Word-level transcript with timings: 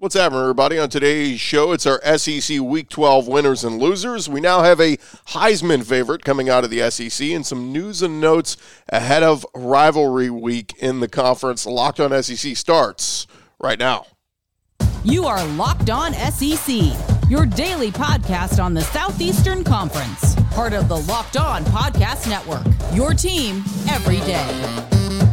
What's 0.00 0.14
happening, 0.14 0.40
everybody? 0.40 0.78
On 0.78 0.88
today's 0.88 1.38
show, 1.40 1.72
it's 1.72 1.84
our 1.84 2.00
SEC 2.16 2.58
Week 2.58 2.88
12 2.88 3.28
winners 3.28 3.64
and 3.64 3.78
losers. 3.78 4.30
We 4.30 4.40
now 4.40 4.62
have 4.62 4.80
a 4.80 4.96
Heisman 5.28 5.84
favorite 5.84 6.24
coming 6.24 6.48
out 6.48 6.64
of 6.64 6.70
the 6.70 6.90
SEC 6.90 7.28
and 7.28 7.44
some 7.44 7.70
news 7.70 8.00
and 8.00 8.18
notes 8.18 8.56
ahead 8.88 9.22
of 9.22 9.44
rivalry 9.54 10.30
week 10.30 10.72
in 10.78 11.00
the 11.00 11.08
conference. 11.08 11.66
Locked 11.66 12.00
on 12.00 12.22
SEC 12.22 12.56
starts 12.56 13.26
right 13.62 13.78
now. 13.78 14.06
You 15.04 15.26
are 15.26 15.46
Locked 15.48 15.90
On 15.90 16.14
SEC, 16.14 16.80
your 17.28 17.44
daily 17.44 17.90
podcast 17.90 18.58
on 18.58 18.72
the 18.72 18.80
Southeastern 18.80 19.62
Conference, 19.62 20.34
part 20.52 20.72
of 20.72 20.88
the 20.88 20.96
Locked 20.96 21.36
On 21.36 21.62
Podcast 21.64 22.26
Network, 22.26 22.64
your 22.94 23.12
team 23.12 23.62
every 23.86 24.20
day. 24.20 25.29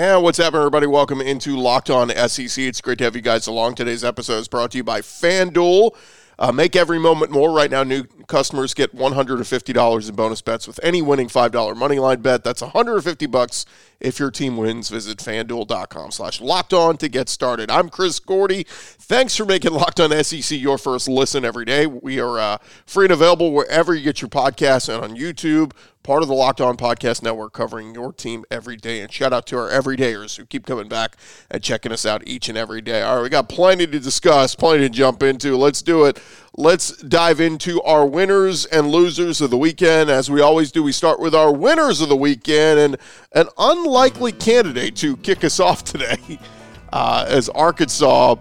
And 0.00 0.22
what's 0.22 0.38
happening, 0.38 0.60
everybody? 0.60 0.86
Welcome 0.86 1.20
into 1.20 1.58
Locked 1.58 1.90
On 1.90 2.08
SEC. 2.08 2.64
It's 2.64 2.80
great 2.80 2.96
to 2.96 3.04
have 3.04 3.14
you 3.14 3.20
guys 3.20 3.46
along. 3.46 3.74
Today's 3.74 4.02
episode 4.02 4.38
is 4.38 4.48
brought 4.48 4.70
to 4.70 4.78
you 4.78 4.82
by 4.82 5.02
FanDuel. 5.02 5.94
Uh, 6.38 6.50
make 6.50 6.74
every 6.74 6.98
moment 6.98 7.30
more. 7.30 7.52
Right 7.52 7.70
now, 7.70 7.82
new 7.82 8.04
customers 8.26 8.72
get 8.72 8.96
$150 8.96 10.08
in 10.08 10.14
bonus 10.14 10.40
bets 10.40 10.66
with 10.66 10.80
any 10.82 11.02
winning 11.02 11.28
$5 11.28 11.76
money 11.76 11.98
line 11.98 12.22
bet. 12.22 12.42
That's 12.42 12.62
150 12.62 13.26
bucks 13.26 13.66
if 14.00 14.18
your 14.18 14.30
team 14.30 14.56
wins. 14.56 14.88
Visit 14.88 15.18
fanduel.com 15.18 16.12
slash 16.12 16.40
locked 16.40 16.72
on 16.72 16.96
to 16.96 17.10
get 17.10 17.28
started. 17.28 17.70
I'm 17.70 17.90
Chris 17.90 18.18
Gordy. 18.20 18.64
Thanks 18.66 19.36
for 19.36 19.44
making 19.44 19.72
Locked 19.72 20.00
On 20.00 20.24
SEC 20.24 20.58
your 20.58 20.78
first 20.78 21.08
listen 21.08 21.44
every 21.44 21.66
day. 21.66 21.86
We 21.86 22.18
are 22.20 22.38
uh, 22.38 22.56
free 22.86 23.04
and 23.04 23.12
available 23.12 23.52
wherever 23.52 23.94
you 23.94 24.02
get 24.02 24.22
your 24.22 24.30
podcasts 24.30 24.88
and 24.88 25.04
on 25.04 25.18
YouTube 25.18 25.72
part 26.02 26.22
of 26.22 26.28
the 26.28 26.34
Locked 26.34 26.60
On 26.60 26.76
Podcast 26.76 27.22
Network, 27.22 27.52
covering 27.52 27.94
your 27.94 28.12
team 28.12 28.44
every 28.50 28.76
day. 28.76 29.00
And 29.00 29.12
shout 29.12 29.32
out 29.32 29.46
to 29.46 29.58
our 29.58 29.68
everydayers 29.68 30.36
who 30.36 30.46
keep 30.46 30.66
coming 30.66 30.88
back 30.88 31.16
and 31.50 31.62
checking 31.62 31.92
us 31.92 32.06
out 32.06 32.26
each 32.26 32.48
and 32.48 32.56
every 32.56 32.80
day. 32.80 33.02
All 33.02 33.16
right, 33.16 33.22
we 33.22 33.28
got 33.28 33.48
plenty 33.48 33.86
to 33.86 34.00
discuss, 34.00 34.54
plenty 34.54 34.82
to 34.84 34.88
jump 34.88 35.22
into. 35.22 35.56
Let's 35.56 35.82
do 35.82 36.04
it. 36.04 36.20
Let's 36.56 36.96
dive 37.02 37.40
into 37.40 37.80
our 37.82 38.06
winners 38.06 38.66
and 38.66 38.90
losers 38.90 39.40
of 39.40 39.50
the 39.50 39.58
weekend. 39.58 40.10
As 40.10 40.30
we 40.30 40.40
always 40.40 40.72
do, 40.72 40.82
we 40.82 40.92
start 40.92 41.20
with 41.20 41.34
our 41.34 41.52
winners 41.52 42.00
of 42.00 42.08
the 42.08 42.16
weekend 42.16 42.80
and 42.80 42.96
an 43.32 43.48
unlikely 43.58 44.32
candidate 44.32 44.96
to 44.96 45.16
kick 45.18 45.44
us 45.44 45.60
off 45.60 45.84
today, 45.84 46.16
uh, 46.92 47.24
as 47.28 47.48
Arkansas 47.50 48.36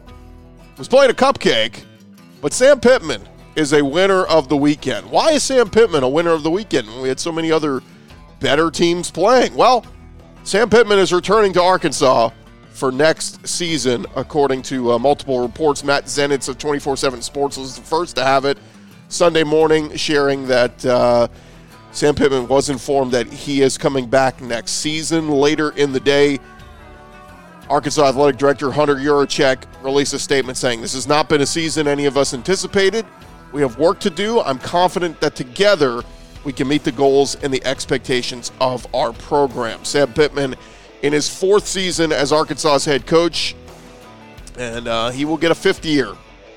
was 0.77 0.87
playing 0.87 1.11
a 1.11 1.13
cupcake, 1.13 1.83
but 2.41 2.53
Sam 2.53 2.79
Pittman 2.79 3.21
is 3.59 3.73
a 3.73 3.83
winner 3.83 4.23
of 4.23 4.47
the 4.47 4.55
weekend. 4.55 5.11
Why 5.11 5.31
is 5.31 5.43
Sam 5.43 5.69
Pittman 5.69 6.01
a 6.01 6.09
winner 6.09 6.31
of 6.31 6.43
the 6.43 6.49
weekend 6.49 6.87
when 6.87 7.01
we 7.01 7.09
had 7.09 7.19
so 7.19 7.31
many 7.31 7.51
other 7.51 7.83
better 8.39 8.71
teams 8.71 9.11
playing? 9.11 9.53
Well, 9.53 9.85
Sam 10.43 10.69
Pittman 10.69 10.97
is 10.97 11.11
returning 11.11 11.51
to 11.53 11.61
Arkansas 11.61 12.29
for 12.71 12.91
next 12.91 13.45
season, 13.45 14.05
according 14.15 14.61
to 14.63 14.93
uh, 14.93 14.99
multiple 14.99 15.41
reports. 15.41 15.83
Matt 15.83 16.05
Zenitz 16.05 16.47
of 16.47 16.57
24 16.57 16.95
7 16.95 17.21
Sports 17.21 17.57
was 17.57 17.75
the 17.75 17.81
first 17.81 18.15
to 18.15 18.23
have 18.23 18.45
it 18.45 18.57
Sunday 19.09 19.43
morning, 19.43 19.93
sharing 19.97 20.47
that 20.47 20.85
uh, 20.85 21.27
Sam 21.91 22.15
Pittman 22.15 22.47
was 22.47 22.69
informed 22.69 23.11
that 23.11 23.27
he 23.27 23.61
is 23.61 23.77
coming 23.77 24.09
back 24.09 24.41
next 24.41 24.71
season. 24.71 25.27
Later 25.27 25.71
in 25.71 25.91
the 25.91 25.99
day, 25.99 26.39
Arkansas 27.69 28.07
Athletic 28.07 28.39
Director 28.39 28.71
Hunter 28.71 28.95
Yurachek 28.95 29.65
released 29.83 30.13
a 30.13 30.19
statement 30.19 30.57
saying, 30.57 30.79
This 30.81 30.93
has 30.93 31.07
not 31.07 31.27
been 31.27 31.41
a 31.41 31.45
season 31.45 31.89
any 31.89 32.05
of 32.05 32.15
us 32.15 32.33
anticipated. 32.33 33.05
We 33.51 33.61
have 33.61 33.77
work 33.77 33.99
to 34.01 34.09
do. 34.09 34.41
I'm 34.41 34.59
confident 34.59 35.19
that 35.21 35.35
together 35.35 36.03
we 36.43 36.53
can 36.53 36.67
meet 36.67 36.83
the 36.83 36.91
goals 36.91 37.35
and 37.35 37.53
the 37.53 37.63
expectations 37.65 38.51
of 38.61 38.87
our 38.93 39.13
program. 39.13 39.83
Sam 39.83 40.13
Pittman 40.13 40.55
in 41.01 41.13
his 41.13 41.29
fourth 41.29 41.67
season 41.67 42.11
as 42.11 42.31
Arkansas's 42.31 42.85
head 42.85 43.05
coach, 43.07 43.55
and 44.57 44.87
uh, 44.87 45.09
he 45.09 45.25
will 45.25 45.37
get 45.37 45.51
a 45.51 45.55
fifth 45.55 45.85
year 45.85 46.15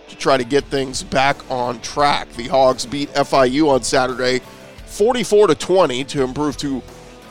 to 0.09 0.17
try 0.17 0.37
to 0.37 0.45
get 0.45 0.65
things 0.65 1.03
back 1.03 1.39
on 1.51 1.81
track. 1.81 2.29
The 2.35 2.49
Hogs 2.49 2.85
beat 2.85 3.13
FIU 3.15 3.71
on 3.71 3.83
Saturday 3.83 4.41
44 4.87 5.47
to 5.49 5.55
20 5.55 6.05
to 6.05 6.23
improve 6.23 6.57
to 6.59 6.81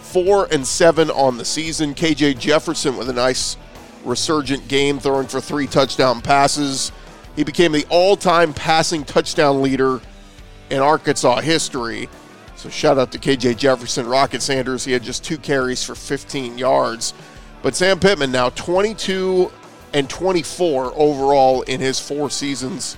4 0.02 0.48
and 0.52 0.66
7 0.66 1.12
on 1.12 1.38
the 1.38 1.46
season. 1.46 1.94
KJ 1.94 2.40
Jefferson 2.40 2.98
with 2.98 3.08
a 3.10 3.14
nice 3.14 3.56
resurgent 4.04 4.68
game 4.68 5.00
throwing 5.00 5.28
for 5.28 5.40
three 5.40 5.68
touchdown 5.68 6.22
passes. 6.22 6.92
He 7.36 7.44
became 7.44 7.72
the 7.72 7.86
all 7.90 8.16
time 8.16 8.54
passing 8.54 9.04
touchdown 9.04 9.62
leader 9.62 10.02
in 10.70 10.80
Arkansas 10.80 11.42
history. 11.42 12.10
So 12.56 12.70
shout 12.70 12.98
out 12.98 13.12
to 13.14 13.18
KJ 13.18 13.58
Jefferson, 13.58 14.06
Rocket 14.06 14.42
Sanders. 14.42 14.86
He 14.86 14.92
had 14.92 15.04
just 15.04 15.24
two 15.24 15.38
carries 15.38 15.84
for 15.84 15.96
15 15.96 16.58
yards. 16.58 17.14
But 17.62 17.76
Sam 17.76 18.00
Pittman 18.00 18.32
now 18.32 18.50
22 18.50 19.52
and 19.94 20.10
24 20.10 20.94
overall 20.96 21.62
in 21.64 21.80
his 21.80 22.00
four 22.00 22.30
seasons 22.30 22.98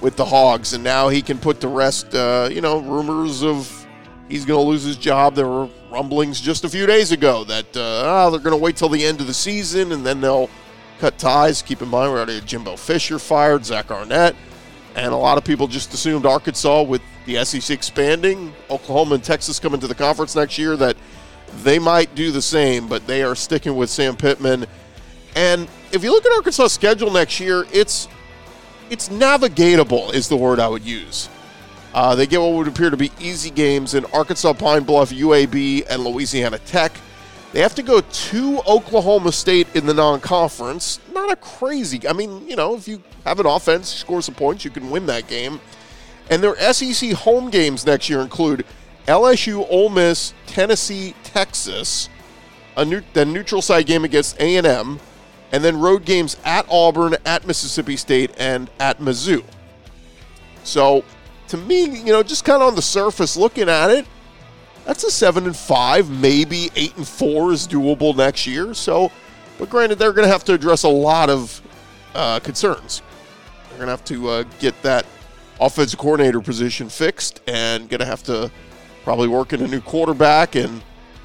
with 0.00 0.16
the 0.16 0.24
Hogs. 0.24 0.72
And 0.72 0.82
now 0.84 1.08
he 1.08 1.22
can 1.22 1.38
put 1.38 1.60
to 1.60 1.68
rest, 1.68 2.14
uh, 2.14 2.48
you 2.50 2.60
know, 2.60 2.80
rumors 2.80 3.42
of 3.42 3.86
he's 4.28 4.44
going 4.44 4.64
to 4.64 4.68
lose 4.68 4.84
his 4.84 4.96
job. 4.96 5.34
There 5.34 5.46
were 5.46 5.68
rumblings 5.90 6.40
just 6.40 6.64
a 6.64 6.68
few 6.68 6.86
days 6.86 7.12
ago 7.12 7.44
that 7.44 7.76
uh, 7.76 8.26
oh, 8.26 8.30
they're 8.30 8.40
going 8.40 8.56
to 8.56 8.62
wait 8.62 8.76
till 8.76 8.88
the 8.88 9.04
end 9.04 9.20
of 9.20 9.26
the 9.26 9.34
season 9.34 9.92
and 9.92 10.04
then 10.04 10.20
they'll 10.20 10.50
cut 10.98 11.18
ties. 11.18 11.62
Keep 11.62 11.82
in 11.82 11.88
mind, 11.88 12.12
we 12.12 12.18
already 12.18 12.34
had 12.36 12.46
Jimbo 12.46 12.76
Fisher 12.76 13.18
fired, 13.18 13.64
Zach 13.64 13.90
Arnett, 13.90 14.34
and 14.94 15.12
a 15.12 15.16
lot 15.16 15.38
of 15.38 15.44
people 15.44 15.66
just 15.66 15.94
assumed 15.94 16.26
Arkansas, 16.26 16.82
with 16.82 17.02
the 17.26 17.44
SEC 17.44 17.70
expanding, 17.70 18.52
Oklahoma 18.70 19.16
and 19.16 19.24
Texas 19.24 19.60
coming 19.60 19.80
to 19.80 19.86
the 19.86 19.94
conference 19.94 20.34
next 20.34 20.58
year, 20.58 20.76
that 20.76 20.96
they 21.62 21.78
might 21.78 22.14
do 22.14 22.32
the 22.32 22.42
same, 22.42 22.88
but 22.88 23.06
they 23.06 23.22
are 23.22 23.34
sticking 23.34 23.76
with 23.76 23.90
Sam 23.90 24.16
Pittman. 24.16 24.66
And 25.34 25.68
if 25.92 26.02
you 26.02 26.10
look 26.10 26.26
at 26.26 26.32
Arkansas' 26.32 26.68
schedule 26.68 27.10
next 27.10 27.40
year, 27.40 27.66
it's 27.72 28.08
it's 28.90 29.10
navigatable 29.10 30.14
is 30.14 30.28
the 30.28 30.36
word 30.36 30.58
I 30.58 30.68
would 30.68 30.84
use. 30.84 31.28
Uh, 31.94 32.14
they 32.14 32.26
get 32.26 32.40
what 32.40 32.52
would 32.52 32.68
appear 32.68 32.90
to 32.90 32.96
be 32.96 33.10
easy 33.18 33.50
games 33.50 33.94
in 33.94 34.04
Arkansas, 34.06 34.52
Pine 34.54 34.84
Bluff, 34.84 35.10
UAB, 35.10 35.86
and 35.88 36.04
Louisiana 36.04 36.58
Tech. 36.58 36.92
They 37.52 37.60
have 37.60 37.74
to 37.76 37.82
go 37.82 38.00
to 38.00 38.60
Oklahoma 38.66 39.32
State 39.32 39.74
in 39.74 39.86
the 39.86 39.94
non 39.94 40.20
conference. 40.20 41.00
Not 41.12 41.32
a 41.32 41.36
crazy, 41.36 42.06
I 42.06 42.12
mean, 42.12 42.46
you 42.46 42.56
know, 42.56 42.74
if 42.74 42.86
you 42.86 43.02
have 43.24 43.40
an 43.40 43.46
offense, 43.46 43.88
score 43.88 44.20
some 44.20 44.34
points, 44.34 44.64
you 44.64 44.70
can 44.70 44.90
win 44.90 45.06
that 45.06 45.28
game. 45.28 45.60
And 46.30 46.42
their 46.42 46.56
SEC 46.72 47.12
home 47.12 47.48
games 47.50 47.86
next 47.86 48.10
year 48.10 48.20
include 48.20 48.66
LSU, 49.06 49.66
Ole 49.70 49.88
Miss, 49.88 50.34
Tennessee, 50.46 51.14
Texas, 51.24 52.10
a 52.76 52.84
new, 52.84 53.02
the 53.14 53.24
neutral 53.24 53.62
side 53.62 53.86
game 53.86 54.04
against 54.04 54.38
A&M, 54.38 55.00
and 55.50 55.64
then 55.64 55.80
road 55.80 56.04
games 56.04 56.36
at 56.44 56.66
Auburn, 56.70 57.16
at 57.24 57.46
Mississippi 57.46 57.96
State, 57.96 58.32
and 58.36 58.70
at 58.78 58.98
Mizzou. 58.98 59.42
So, 60.64 61.02
to 61.48 61.56
me, 61.56 61.84
you 61.84 62.12
know, 62.12 62.22
just 62.22 62.44
kind 62.44 62.62
of 62.62 62.68
on 62.68 62.74
the 62.74 62.82
surface 62.82 63.36
looking 63.36 63.70
at 63.70 63.90
it, 63.90 64.06
that's 64.88 65.04
a 65.04 65.10
seven 65.10 65.44
and 65.44 65.54
five, 65.54 66.08
maybe 66.08 66.70
eight 66.74 66.96
and 66.96 67.06
four 67.06 67.52
is 67.52 67.68
doable 67.68 68.16
next 68.16 68.46
year. 68.46 68.72
So, 68.72 69.12
but 69.58 69.68
granted, 69.68 69.98
they're 69.98 70.14
going 70.14 70.26
to 70.26 70.32
have 70.32 70.44
to 70.44 70.54
address 70.54 70.84
a 70.84 70.88
lot 70.88 71.28
of 71.28 71.60
uh, 72.14 72.40
concerns. 72.40 73.02
They're 73.68 73.76
going 73.76 73.88
to 73.88 73.92
have 73.92 74.04
to 74.06 74.28
uh, 74.30 74.44
get 74.60 74.80
that 74.80 75.04
offensive 75.60 75.98
coordinator 75.98 76.40
position 76.40 76.88
fixed, 76.88 77.42
and 77.46 77.86
going 77.90 78.00
to 78.00 78.06
have 78.06 78.22
to 78.24 78.50
probably 79.04 79.28
work 79.28 79.52
in 79.52 79.60
a 79.60 79.68
new 79.68 79.82
quarterback 79.82 80.54
and 80.54 80.82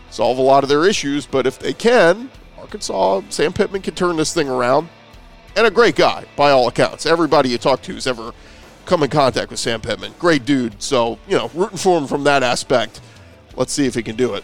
solve 0.09 0.39
a 0.39 0.41
lot 0.41 0.63
of 0.63 0.69
their 0.69 0.83
issues. 0.85 1.25
But 1.25 1.47
if 1.47 1.57
they 1.57 1.71
can, 1.71 2.29
Arkansas, 2.59 3.21
Sam 3.29 3.53
Pittman 3.53 3.81
can 3.81 3.95
turn 3.95 4.17
this 4.17 4.33
thing 4.33 4.49
around. 4.49 4.89
And 5.55 5.65
a 5.65 5.71
great 5.71 5.95
guy, 5.95 6.25
by 6.35 6.51
all 6.51 6.67
accounts. 6.67 7.05
Everybody 7.05 7.47
you 7.47 7.57
talk 7.57 7.81
to 7.83 7.93
who's 7.93 8.07
ever 8.07 8.33
come 8.85 9.03
in 9.03 9.09
contact 9.09 9.51
with 9.51 9.59
Sam 9.59 9.79
Pittman, 9.79 10.15
great 10.19 10.43
dude. 10.43 10.81
So, 10.83 11.17
you 11.29 11.37
know, 11.37 11.49
rooting 11.53 11.77
for 11.77 11.97
him 11.97 12.07
from 12.07 12.25
that 12.25 12.43
aspect. 12.43 12.99
Let's 13.55 13.73
see 13.73 13.85
if 13.85 13.95
he 13.95 14.03
can 14.03 14.15
do 14.15 14.33
it. 14.33 14.43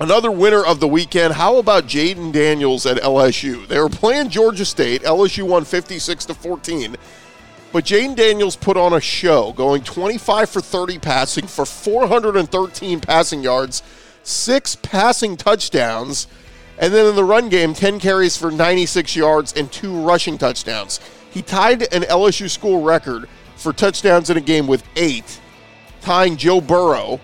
Another 0.00 0.30
winner 0.30 0.64
of 0.64 0.80
the 0.80 0.88
weekend. 0.88 1.34
How 1.34 1.58
about 1.58 1.84
Jayden 1.84 2.32
Daniels 2.32 2.86
at 2.86 2.96
LSU? 2.96 3.68
They 3.68 3.78
were 3.78 3.90
playing 3.90 4.30
Georgia 4.30 4.64
State. 4.64 5.02
LSU 5.02 5.42
won 5.42 5.64
56 5.64 6.24
to 6.24 6.34
14. 6.34 6.96
But 7.72 7.84
Jayden 7.84 8.16
Daniels 8.16 8.56
put 8.56 8.78
on 8.78 8.94
a 8.94 9.00
show, 9.00 9.52
going 9.52 9.82
25 9.82 10.48
for 10.48 10.60
30 10.60 10.98
passing 10.98 11.46
for 11.46 11.66
413 11.66 13.00
passing 13.00 13.42
yards, 13.42 13.82
six 14.22 14.74
passing 14.76 15.36
touchdowns, 15.36 16.26
and 16.78 16.94
then 16.94 17.06
in 17.06 17.14
the 17.14 17.22
run 17.22 17.50
game, 17.50 17.74
10 17.74 18.00
carries 18.00 18.36
for 18.36 18.50
96 18.50 19.14
yards 19.14 19.52
and 19.52 19.70
two 19.70 19.94
rushing 20.00 20.38
touchdowns. 20.38 20.98
He 21.30 21.42
tied 21.42 21.82
an 21.92 22.02
LSU 22.02 22.48
school 22.48 22.82
record 22.82 23.28
for 23.56 23.74
touchdowns 23.74 24.30
in 24.30 24.38
a 24.38 24.40
game 24.40 24.66
with 24.66 24.82
eight, 24.96 25.40
tying 26.00 26.38
Joe 26.38 26.62
Burrow 26.62 27.20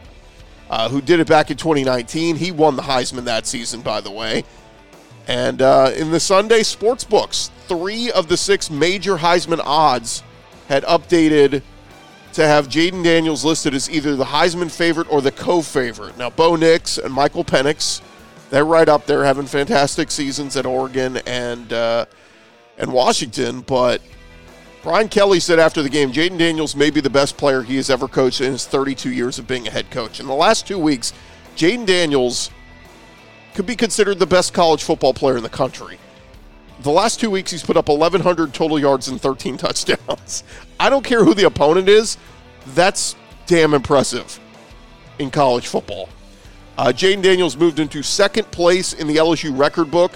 uh, 0.70 0.88
who 0.88 1.00
did 1.00 1.20
it 1.20 1.26
back 1.26 1.50
in 1.50 1.56
2019. 1.56 2.36
He 2.36 2.50
won 2.50 2.76
the 2.76 2.82
Heisman 2.82 3.24
that 3.24 3.46
season, 3.46 3.80
by 3.80 4.00
the 4.00 4.10
way. 4.10 4.44
And 5.28 5.60
uh, 5.60 5.92
in 5.96 6.10
the 6.10 6.20
Sunday 6.20 6.62
sports 6.62 7.04
books, 7.04 7.50
three 7.66 8.10
of 8.12 8.28
the 8.28 8.36
six 8.36 8.70
major 8.70 9.16
Heisman 9.16 9.60
odds 9.64 10.22
had 10.68 10.84
updated 10.84 11.62
to 12.34 12.46
have 12.46 12.68
Jayden 12.68 13.02
Daniels 13.02 13.44
listed 13.44 13.74
as 13.74 13.88
either 13.90 14.14
the 14.14 14.24
Heisman 14.24 14.70
favorite 14.70 15.10
or 15.10 15.22
the 15.22 15.32
co-favorite. 15.32 16.18
Now, 16.18 16.30
Bo 16.30 16.54
Nix 16.54 16.98
and 16.98 17.12
Michael 17.12 17.44
Penix, 17.44 18.02
they're 18.50 18.64
right 18.64 18.88
up 18.88 19.06
there, 19.06 19.24
having 19.24 19.46
fantastic 19.46 20.10
seasons 20.10 20.56
at 20.56 20.66
Oregon 20.66 21.16
and 21.26 21.72
uh, 21.72 22.04
and 22.78 22.92
Washington. 22.92 23.62
But 23.62 24.02
Brian 24.86 25.08
Kelly 25.08 25.40
said 25.40 25.58
after 25.58 25.82
the 25.82 25.88
game, 25.88 26.12
Jayden 26.12 26.38
Daniels 26.38 26.76
may 26.76 26.90
be 26.90 27.00
the 27.00 27.10
best 27.10 27.36
player 27.36 27.62
he 27.62 27.74
has 27.74 27.90
ever 27.90 28.06
coached 28.06 28.40
in 28.40 28.52
his 28.52 28.68
32 28.68 29.10
years 29.10 29.36
of 29.36 29.48
being 29.48 29.66
a 29.66 29.70
head 29.72 29.90
coach. 29.90 30.20
In 30.20 30.28
the 30.28 30.32
last 30.32 30.64
two 30.64 30.78
weeks, 30.78 31.12
Jayden 31.56 31.84
Daniels 31.86 32.52
could 33.54 33.66
be 33.66 33.74
considered 33.74 34.20
the 34.20 34.26
best 34.26 34.54
college 34.54 34.84
football 34.84 35.12
player 35.12 35.36
in 35.36 35.42
the 35.42 35.48
country. 35.48 35.98
The 36.82 36.92
last 36.92 37.18
two 37.18 37.30
weeks, 37.30 37.50
he's 37.50 37.64
put 37.64 37.76
up 37.76 37.88
1,100 37.88 38.54
total 38.54 38.78
yards 38.78 39.08
and 39.08 39.20
13 39.20 39.56
touchdowns. 39.58 40.44
I 40.78 40.88
don't 40.88 41.04
care 41.04 41.24
who 41.24 41.34
the 41.34 41.46
opponent 41.48 41.88
is, 41.88 42.16
that's 42.68 43.16
damn 43.46 43.74
impressive 43.74 44.38
in 45.18 45.32
college 45.32 45.66
football. 45.66 46.08
Uh, 46.78 46.92
Jayden 46.92 47.22
Daniels 47.22 47.56
moved 47.56 47.80
into 47.80 48.04
second 48.04 48.48
place 48.52 48.92
in 48.92 49.08
the 49.08 49.16
LSU 49.16 49.58
record 49.58 49.90
book, 49.90 50.12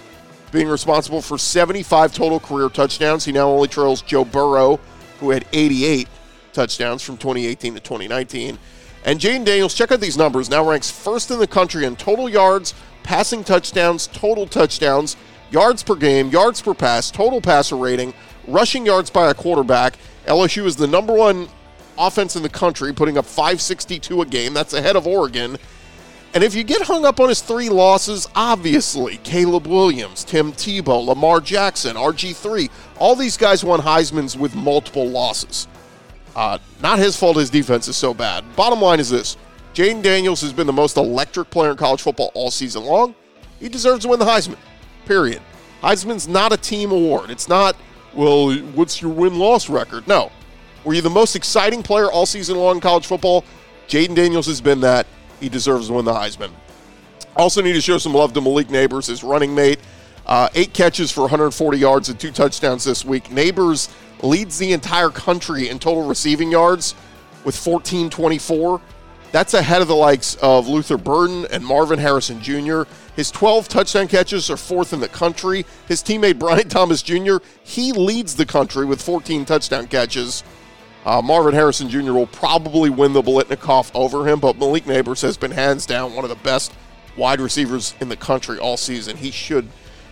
being 0.52 0.69
responsible 0.69 1.23
for 1.23 1.38
75 1.38 2.12
total 2.12 2.41
career 2.41 2.69
touchdowns. 2.69 3.25
He 3.25 3.32
now 3.32 3.49
only 3.49 3.69
trails 3.69 4.02
Joe 4.02 4.25
Burrow, 4.25 4.81
who 5.19 5.31
had 5.31 5.47
88 5.52 6.08
touchdowns 6.52 7.02
from 7.02 7.17
2018 7.17 7.75
to 7.75 7.81
2019. 7.81 8.58
And 9.05 9.19
Jayden 9.19 9.44
Daniels, 9.44 9.75
check 9.75 9.93
out 9.93 10.00
these 10.00 10.19
numbers, 10.19 10.50
now 10.50 10.69
ranks 10.69 10.91
first 10.91 11.31
in 11.31 11.38
the 11.38 11.47
country 11.47 11.85
in 11.85 11.97
total 11.97 12.29
yards, 12.29 12.75
passing 13.02 13.44
touchdowns, 13.44 14.06
total 14.08 14.47
touchdowns, 14.47 15.17
yards 15.50 15.82
per 15.82 15.94
game, 15.94 16.29
yards 16.29 16.61
per 16.61 16.75
pass, 16.75 17.11
total 17.11 17.41
passer 17.41 17.76
rating, 17.76 18.12
rushing 18.47 18.85
yards 18.85 19.08
by 19.11 19.31
a 19.31 19.35
quarterback. 19.35 19.94
LSU 20.26 20.67
is 20.67 20.76
the 20.76 20.87
number 20.87 21.14
one 21.14 21.49
offense 21.99 22.37
in 22.37 22.43
the 22.43 22.49
country, 22.49 22.93
putting 22.93 23.17
up 23.17 23.25
562 23.25 24.20
a 24.20 24.26
game. 24.26 24.52
That's 24.52 24.75
ahead 24.75 24.97
of 24.97 25.06
Oregon. 25.06 25.56
And 26.32 26.44
if 26.44 26.55
you 26.55 26.62
get 26.62 26.82
hung 26.82 27.05
up 27.05 27.19
on 27.19 27.29
his 27.29 27.41
three 27.41 27.69
losses, 27.69 28.29
obviously, 28.37 29.17
Caleb 29.25 29.67
Williams, 29.67 30.23
Tim 30.23 30.53
Tebow, 30.53 31.05
Lamar 31.05 31.41
Jackson, 31.41 31.97
RG3, 31.97 32.71
all 32.99 33.17
these 33.17 33.37
guys 33.37 33.65
won 33.65 33.81
Heisman's 33.81 34.37
with 34.37 34.55
multiple 34.55 35.09
losses. 35.09 35.67
Uh, 36.37 36.59
not 36.81 37.00
his 37.00 37.17
fault 37.17 37.37
his 37.37 37.50
defense 37.50 37.88
is 37.88 37.97
so 37.97 38.15
bad. 38.15 38.44
Bottom 38.55 38.81
line 38.81 39.00
is 39.00 39.11
this 39.11 39.37
Jayden 39.75 40.03
Daniels 40.03 40.41
has 40.43 40.53
been 40.53 40.69
the 40.69 40.73
most 40.73 40.97
electric 40.97 41.50
player 41.50 41.73
in 41.73 41.77
college 41.77 42.03
football 42.03 42.31
all 42.35 42.53
season 42.53 42.85
long. 42.85 43.17
He 43.59 43.69
deserves 43.69 44.03
to 44.05 44.09
win 44.09 44.21
the 44.21 44.25
Heisman, 44.25 44.56
period. 45.06 45.43
Heisman's 45.83 46.29
not 46.29 46.53
a 46.53 46.56
team 46.56 46.93
award. 46.93 47.31
It's 47.31 47.49
not, 47.49 47.75
well, 48.15 48.55
what's 48.75 49.03
your 49.03 49.11
win 49.11 49.38
loss 49.38 49.69
record? 49.69 50.06
No. 50.06 50.31
Were 50.85 50.94
you 50.94 51.03
the 51.03 51.11
most 51.11 51.35
exciting 51.35 51.83
player 51.83 52.11
all 52.11 52.25
season 52.25 52.56
long 52.56 52.76
in 52.76 52.81
college 52.81 53.06
football? 53.06 53.44
Jayden 53.88 54.15
Daniels 54.15 54.47
has 54.47 54.61
been 54.61 54.81
that. 54.81 55.06
He 55.40 55.48
deserves 55.48 55.88
to 55.88 55.94
win 55.94 56.04
the 56.04 56.12
Heisman. 56.12 56.50
Also, 57.37 57.62
need 57.62 57.72
to 57.72 57.81
show 57.81 57.98
some 57.98 58.14
love 58.14 58.32
to 58.34 58.40
Malik 58.40 58.70
Neighbors, 58.70 59.06
his 59.06 59.25
running 59.25 59.54
mate. 59.54 59.81
Uh, 60.26 60.48
eight 60.54 60.72
catches 60.72 61.10
for 61.10 61.22
140 61.22 61.78
yards 61.78 62.08
and 62.08 62.20
two 62.20 62.31
touchdowns 62.31 62.84
this 62.84 63.04
week. 63.04 63.31
Neighbors 63.31 63.88
leads 64.22 64.58
the 64.58 64.72
entire 64.72 65.08
country 65.08 65.69
in 65.69 65.78
total 65.78 66.06
receiving 66.06 66.50
yards 66.50 66.94
with 67.44 67.56
1424. 67.56 68.81
That's 69.32 69.54
ahead 69.54 69.81
of 69.81 69.88
the 69.88 69.94
likes 69.94 70.34
of 70.37 70.66
Luther 70.66 70.96
Burden 70.96 71.46
and 71.52 71.64
Marvin 71.64 71.98
Harrison 71.98 72.42
Jr. 72.42 72.82
His 73.14 73.31
12 73.31 73.69
touchdown 73.69 74.08
catches 74.08 74.50
are 74.50 74.56
fourth 74.56 74.92
in 74.92 75.00
the 75.00 75.08
country. 75.08 75.64
His 75.87 76.02
teammate 76.02 76.38
Brian 76.38 76.69
Thomas 76.69 77.00
Jr., 77.02 77.37
he 77.62 77.92
leads 77.92 78.34
the 78.34 78.46
country 78.46 78.84
with 78.84 79.00
14 79.00 79.44
touchdown 79.44 79.87
catches. 79.87 80.42
Uh, 81.05 81.23
Marvin 81.23 81.55
Harrison 81.55 81.88
Jr. 81.88 82.12
will 82.12 82.26
probably 82.26 82.91
win 82.91 83.12
the 83.12 83.23
Biletnikoff 83.23 83.91
over 83.94 84.29
him, 84.29 84.38
but 84.38 84.58
Malik 84.58 84.87
Neighbors 84.87 85.23
has 85.23 85.37
been 85.37 85.50
hands 85.50 85.87
down 85.87 86.14
one 86.14 86.25
of 86.25 86.31
the 86.31 86.37
best 86.37 86.73
wide 87.17 87.41
receivers 87.41 87.94
in 88.00 88.08
the 88.08 88.17
country 88.17 88.58
all 88.58 88.76
season. 88.76 89.17
He 89.17 89.31
should, 89.31 89.64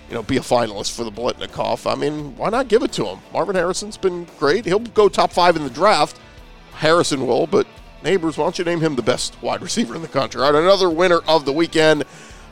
you 0.08 0.14
know, 0.14 0.23
be 0.23 0.38
a 0.38 0.40
finalist 0.40 0.96
for 0.96 1.05
the 1.05 1.12
Biletnikoff. 1.12 1.90
I 1.90 1.94
mean, 1.94 2.37
why 2.37 2.49
not 2.49 2.69
give 2.69 2.82
it 2.82 2.93
to 2.93 3.05
him? 3.05 3.19
Marvin 3.32 3.55
Harrison's 3.55 3.99
been 3.99 4.26
great. 4.38 4.64
He'll 4.64 4.79
go 4.79 5.08
top 5.08 5.31
five 5.31 5.56
in 5.56 5.64
the 5.64 5.70
draft. 5.70 6.19
Harrison 6.73 7.26
will, 7.26 7.46
but 7.46 7.67
Neighbors, 8.02 8.38
why 8.38 8.44
don't 8.44 8.58
you 8.58 8.64
name 8.64 8.81
him 8.81 8.94
the 8.94 9.02
best 9.02 9.40
wide 9.43 9.61
receiver 9.61 9.94
in 9.94 10.02
the 10.02 10.08
country? 10.08 10.40
All 10.40 10.52
right, 10.52 10.62
another 10.62 10.88
winner 10.88 11.19
of 11.26 11.44
the 11.44 11.52
weekend. 11.52 12.05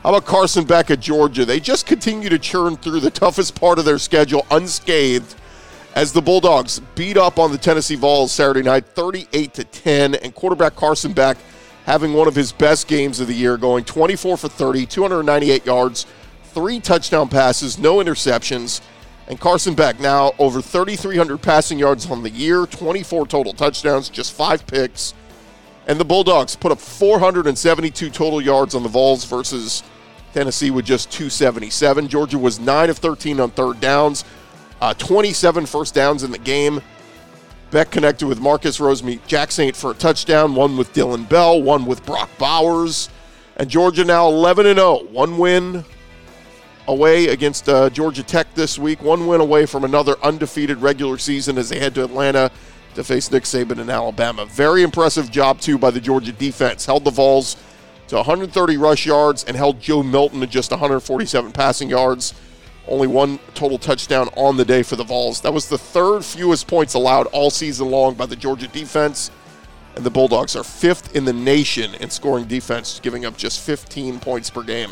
How 0.03 0.09
about 0.09 0.25
Carson 0.25 0.65
Beck 0.65 0.91
at 0.91 0.99
Georgia? 0.99 1.45
They 1.45 1.59
just 1.59 1.85
continue 1.85 2.29
to 2.29 2.37
churn 2.37 2.75
through 2.75 2.99
the 2.99 3.09
toughest 3.11 3.59
part 3.59 3.79
of 3.79 3.85
their 3.85 3.97
schedule 3.97 4.45
unscathed 4.51 5.35
as 5.95 6.13
the 6.13 6.21
Bulldogs 6.21 6.79
beat 6.95 7.17
up 7.17 7.39
on 7.39 7.51
the 7.51 7.57
Tennessee 7.57 7.95
Vols 7.95 8.31
Saturday 8.31 8.61
night 8.61 8.85
38 8.85 9.53
to 9.55 9.63
10 9.63 10.15
and 10.15 10.33
quarterback 10.35 10.75
Carson 10.75 11.13
Beck 11.13 11.37
having 11.85 12.13
one 12.13 12.27
of 12.27 12.35
his 12.35 12.51
best 12.51 12.87
games 12.87 13.19
of 13.19 13.27
the 13.27 13.33
year 13.33 13.57
going 13.57 13.83
24 13.85 14.37
for 14.37 14.49
30, 14.49 14.85
298 14.85 15.65
yards, 15.65 16.05
three 16.43 16.79
touchdown 16.79 17.29
passes, 17.29 17.79
no 17.79 17.97
interceptions. 17.97 18.81
And 19.29 19.39
Carson 19.39 19.73
Beck 19.73 19.99
now 19.99 20.33
over 20.37 20.61
3,300 20.61 21.41
passing 21.41 21.79
yards 21.79 22.09
on 22.09 22.23
the 22.23 22.29
year, 22.29 22.65
24 22.65 23.27
total 23.27 23.53
touchdowns, 23.53 24.09
just 24.09 24.33
five 24.33 24.65
picks. 24.67 25.13
And 25.87 25.99
the 25.99 26.05
Bulldogs 26.05 26.55
put 26.55 26.71
up 26.71 26.79
472 26.79 28.09
total 28.09 28.41
yards 28.41 28.75
on 28.75 28.83
the 28.83 28.89
Vols 28.89 29.23
versus 29.23 29.83
Tennessee 30.33 30.71
with 30.71 30.85
just 30.85 31.09
277. 31.11 32.09
Georgia 32.09 32.37
was 32.37 32.59
9 32.59 32.89
of 32.89 32.97
13 32.97 33.39
on 33.39 33.51
third 33.51 33.79
downs, 33.79 34.25
uh, 34.81 34.93
27 34.93 35.65
first 35.65 35.93
downs 35.93 36.23
in 36.23 36.31
the 36.31 36.37
game. 36.37 36.81
Beck 37.71 37.91
connected 37.91 38.27
with 38.27 38.39
Marcus 38.39 38.79
Rosemy-Jacksaint 38.79 39.75
for 39.75 39.91
a 39.91 39.93
touchdown, 39.93 40.55
one 40.55 40.77
with 40.77 40.93
Dillon 40.93 41.25
Bell, 41.25 41.61
one 41.61 41.85
with 41.85 42.05
Brock 42.05 42.29
Bowers. 42.37 43.09
And 43.57 43.69
Georgia 43.69 44.05
now 44.05 44.27
11 44.27 44.65
0. 44.65 45.03
One 45.11 45.37
win 45.37 45.83
away 46.87 47.27
against 47.27 47.67
uh, 47.67 47.89
Georgia 47.89 48.23
Tech 48.23 48.53
this 48.55 48.79
week, 48.79 49.01
one 49.01 49.27
win 49.27 49.41
away 49.41 49.65
from 49.65 49.83
another 49.83 50.15
undefeated 50.23 50.77
regular 50.77 51.17
season 51.17 51.57
as 51.57 51.69
they 51.69 51.79
head 51.79 51.93
to 51.95 52.03
Atlanta 52.03 52.49
to 52.95 53.03
face 53.03 53.29
Nick 53.31 53.43
Saban 53.43 53.79
in 53.79 53.89
Alabama. 53.89 54.45
Very 54.45 54.83
impressive 54.83 55.29
job, 55.29 55.59
too, 55.59 55.77
by 55.77 55.91
the 55.91 55.99
Georgia 55.99 56.31
defense. 56.31 56.85
Held 56.85 57.03
the 57.03 57.11
Vols 57.11 57.57
to 58.07 58.15
130 58.15 58.77
rush 58.77 59.05
yards 59.05 59.43
and 59.43 59.57
held 59.57 59.79
Joe 59.81 60.01
Milton 60.01 60.39
to 60.39 60.47
just 60.47 60.71
147 60.71 61.51
passing 61.51 61.89
yards. 61.89 62.33
Only 62.87 63.07
one 63.07 63.39
total 63.53 63.77
touchdown 63.77 64.29
on 64.35 64.55
the 64.55 64.63
day 64.63 64.81
for 64.81 64.95
the 64.95 65.03
Vols. 65.03 65.41
That 65.41 65.53
was 65.53 65.67
the 65.67 65.77
third 65.77 66.23
fewest 66.23 66.67
points 66.67 66.93
allowed 66.93 67.27
all 67.27 67.49
season 67.49 67.91
long 67.91 68.13
by 68.13 68.25
the 68.25 68.35
Georgia 68.35 68.67
defense. 68.67 69.29
And 69.95 70.05
the 70.05 70.09
Bulldogs 70.09 70.55
are 70.55 70.63
fifth 70.63 71.15
in 71.15 71.25
the 71.25 71.33
nation 71.33 71.95
in 71.95 72.09
scoring 72.09 72.45
defense, 72.45 72.99
giving 73.01 73.25
up 73.25 73.35
just 73.35 73.59
15 73.59 74.19
points 74.19 74.49
per 74.49 74.63
game. 74.63 74.91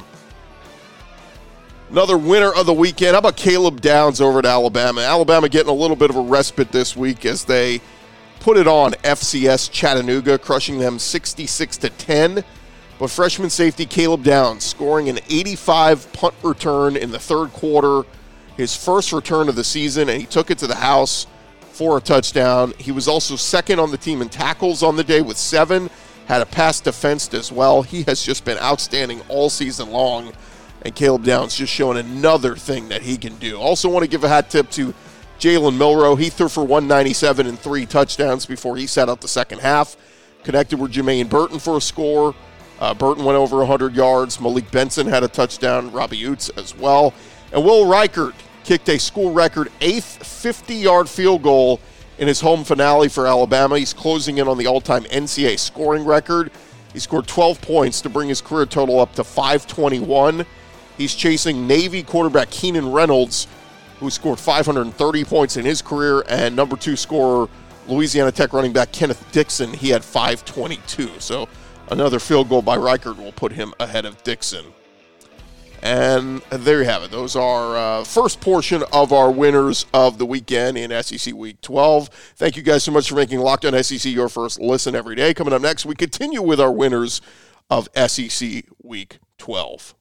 Another 1.91 2.17
winner 2.17 2.51
of 2.51 2.65
the 2.65 2.73
weekend. 2.73 3.13
How 3.13 3.19
about 3.19 3.37
Caleb 3.37 3.79
Downs 3.79 4.19
over 4.19 4.39
at 4.39 4.45
Alabama? 4.45 5.01
Alabama 5.01 5.47
getting 5.47 5.69
a 5.69 5.75
little 5.75 5.95
bit 5.95 6.09
of 6.09 6.15
a 6.15 6.21
respite 6.21 6.71
this 6.71 6.97
week 6.97 7.25
as 7.25 7.45
they 7.45 7.79
put 8.39 8.57
it 8.57 8.67
on 8.67 8.93
FCS 9.03 9.71
Chattanooga, 9.71 10.39
crushing 10.39 10.79
them 10.79 10.97
66 10.97 11.77
to 11.77 11.89
10. 11.91 12.43
But 12.97 13.09
freshman 13.09 13.49
safety 13.49 13.85
Caleb 13.85 14.23
Downs 14.23 14.63
scoring 14.63 15.09
an 15.09 15.19
85 15.29 16.13
punt 16.13 16.33
return 16.43 16.95
in 16.95 17.11
the 17.11 17.19
third 17.19 17.51
quarter, 17.51 18.07
his 18.55 18.75
first 18.75 19.11
return 19.11 19.49
of 19.49 19.55
the 19.55 19.63
season, 19.63 20.07
and 20.07 20.19
he 20.19 20.25
took 20.25 20.49
it 20.49 20.57
to 20.59 20.67
the 20.67 20.75
house 20.75 21.27
for 21.71 21.97
a 21.97 22.01
touchdown. 22.01 22.73
He 22.77 22.93
was 22.93 23.09
also 23.09 23.35
second 23.35 23.79
on 23.79 23.91
the 23.91 23.97
team 23.97 24.21
in 24.21 24.29
tackles 24.29 24.81
on 24.81 24.95
the 24.95 25.03
day 25.03 25.21
with 25.21 25.37
seven, 25.37 25.89
had 26.27 26.41
a 26.41 26.45
pass 26.45 26.79
defensed 26.79 27.33
as 27.33 27.51
well. 27.51 27.81
He 27.81 28.03
has 28.03 28.23
just 28.23 28.45
been 28.45 28.57
outstanding 28.59 29.21
all 29.27 29.49
season 29.49 29.91
long, 29.91 30.31
and 30.83 30.95
Caleb 30.95 31.25
Downs 31.25 31.57
just 31.57 31.73
showing 31.73 31.97
another 31.97 32.55
thing 32.55 32.87
that 32.89 33.01
he 33.01 33.17
can 33.17 33.35
do. 33.37 33.59
Also, 33.59 33.89
want 33.89 34.03
to 34.03 34.09
give 34.09 34.23
a 34.23 34.29
hat 34.29 34.49
tip 34.49 34.69
to 34.71 34.93
Jalen 35.39 35.77
Milroe. 35.77 36.15
He 36.15 36.29
threw 36.29 36.47
for 36.47 36.63
197 36.63 37.45
and 37.45 37.59
three 37.59 37.85
touchdowns 37.85 38.45
before 38.45 38.77
he 38.77 38.87
sat 38.87 39.09
out 39.09 39.19
the 39.19 39.27
second 39.27 39.59
half. 39.59 39.97
Connected 40.43 40.79
with 40.79 40.93
Jermaine 40.93 41.27
Burton 41.27 41.59
for 41.59 41.77
a 41.77 41.81
score. 41.81 42.33
Uh, 42.79 42.93
Burton 42.93 43.23
went 43.23 43.37
over 43.37 43.57
100 43.57 43.95
yards. 43.95 44.39
Malik 44.39 44.69
Benson 44.71 45.07
had 45.07 45.23
a 45.23 45.27
touchdown. 45.27 45.91
Robbie 45.91 46.21
Ouzts 46.23 46.55
as 46.57 46.75
well. 46.75 47.13
And 47.53 47.63
Will 47.63 47.85
Reichard 47.85 48.33
kicked 48.63 48.89
a 48.89 48.99
school 48.99 49.31
record 49.31 49.71
eighth 49.81 50.25
50 50.25 50.75
yard 50.75 51.07
field 51.07 51.43
goal 51.43 51.79
in 52.17 52.27
his 52.27 52.41
home 52.41 52.63
finale 52.63 53.07
for 53.07 53.27
Alabama. 53.27 53.77
He's 53.77 53.93
closing 53.93 54.37
in 54.37 54.47
on 54.47 54.57
the 54.57 54.67
all 54.67 54.81
time 54.81 55.03
NCAA 55.05 55.59
scoring 55.59 56.05
record. 56.05 56.51
He 56.93 56.99
scored 56.99 57.27
12 57.27 57.61
points 57.61 58.01
to 58.01 58.09
bring 58.09 58.29
his 58.29 58.41
career 58.41 58.65
total 58.65 58.99
up 58.99 59.13
to 59.15 59.23
521. 59.23 60.45
He's 60.97 61.13
chasing 61.13 61.67
Navy 61.67 62.03
quarterback 62.03 62.49
Keenan 62.49 62.91
Reynolds, 62.91 63.47
who 63.99 64.09
scored 64.09 64.39
530 64.39 65.25
points 65.25 65.57
in 65.57 65.65
his 65.65 65.81
career, 65.81 66.23
and 66.29 66.55
number 66.55 66.77
two 66.77 66.95
scorer, 66.95 67.49
Louisiana 67.87 68.31
Tech 68.31 68.53
running 68.53 68.71
back 68.71 68.93
Kenneth 68.93 69.29
Dixon. 69.33 69.73
He 69.73 69.89
had 69.89 70.05
522. 70.05 71.19
So 71.19 71.49
Another 71.89 72.19
field 72.19 72.49
goal 72.49 72.61
by 72.61 72.77
Reichard 72.77 73.17
will 73.17 73.31
put 73.31 73.51
him 73.51 73.73
ahead 73.79 74.05
of 74.05 74.21
Dixon. 74.23 74.65
And 75.83 76.41
there 76.49 76.79
you 76.79 76.85
have 76.85 77.03
it. 77.03 77.11
Those 77.11 77.35
are 77.35 77.77
uh, 77.77 78.03
first 78.03 78.41
portion 78.41 78.83
of 78.91 79.13
our 79.13 79.29
winners 79.29 79.85
of 79.93 80.17
the 80.17 80.25
weekend 80.25 80.79
in 80.79 81.03
SEC 81.03 81.31
Week 81.35 81.61
12. 81.61 82.09
Thank 82.37 82.57
you 82.57 82.63
guys 82.63 82.83
so 82.83 82.91
much 82.91 83.09
for 83.09 83.15
making 83.15 83.39
Locked 83.39 83.65
On 83.65 83.83
SEC 83.83 84.11
your 84.11 84.27
first 84.27 84.59
listen 84.59 84.95
every 84.95 85.15
day. 85.15 85.35
Coming 85.35 85.53
up 85.53 85.61
next, 85.61 85.85
we 85.85 85.93
continue 85.93 86.41
with 86.41 86.59
our 86.59 86.71
winners 86.71 87.21
of 87.69 87.87
SEC 87.95 88.65
Week 88.81 89.19
12. 89.37 89.93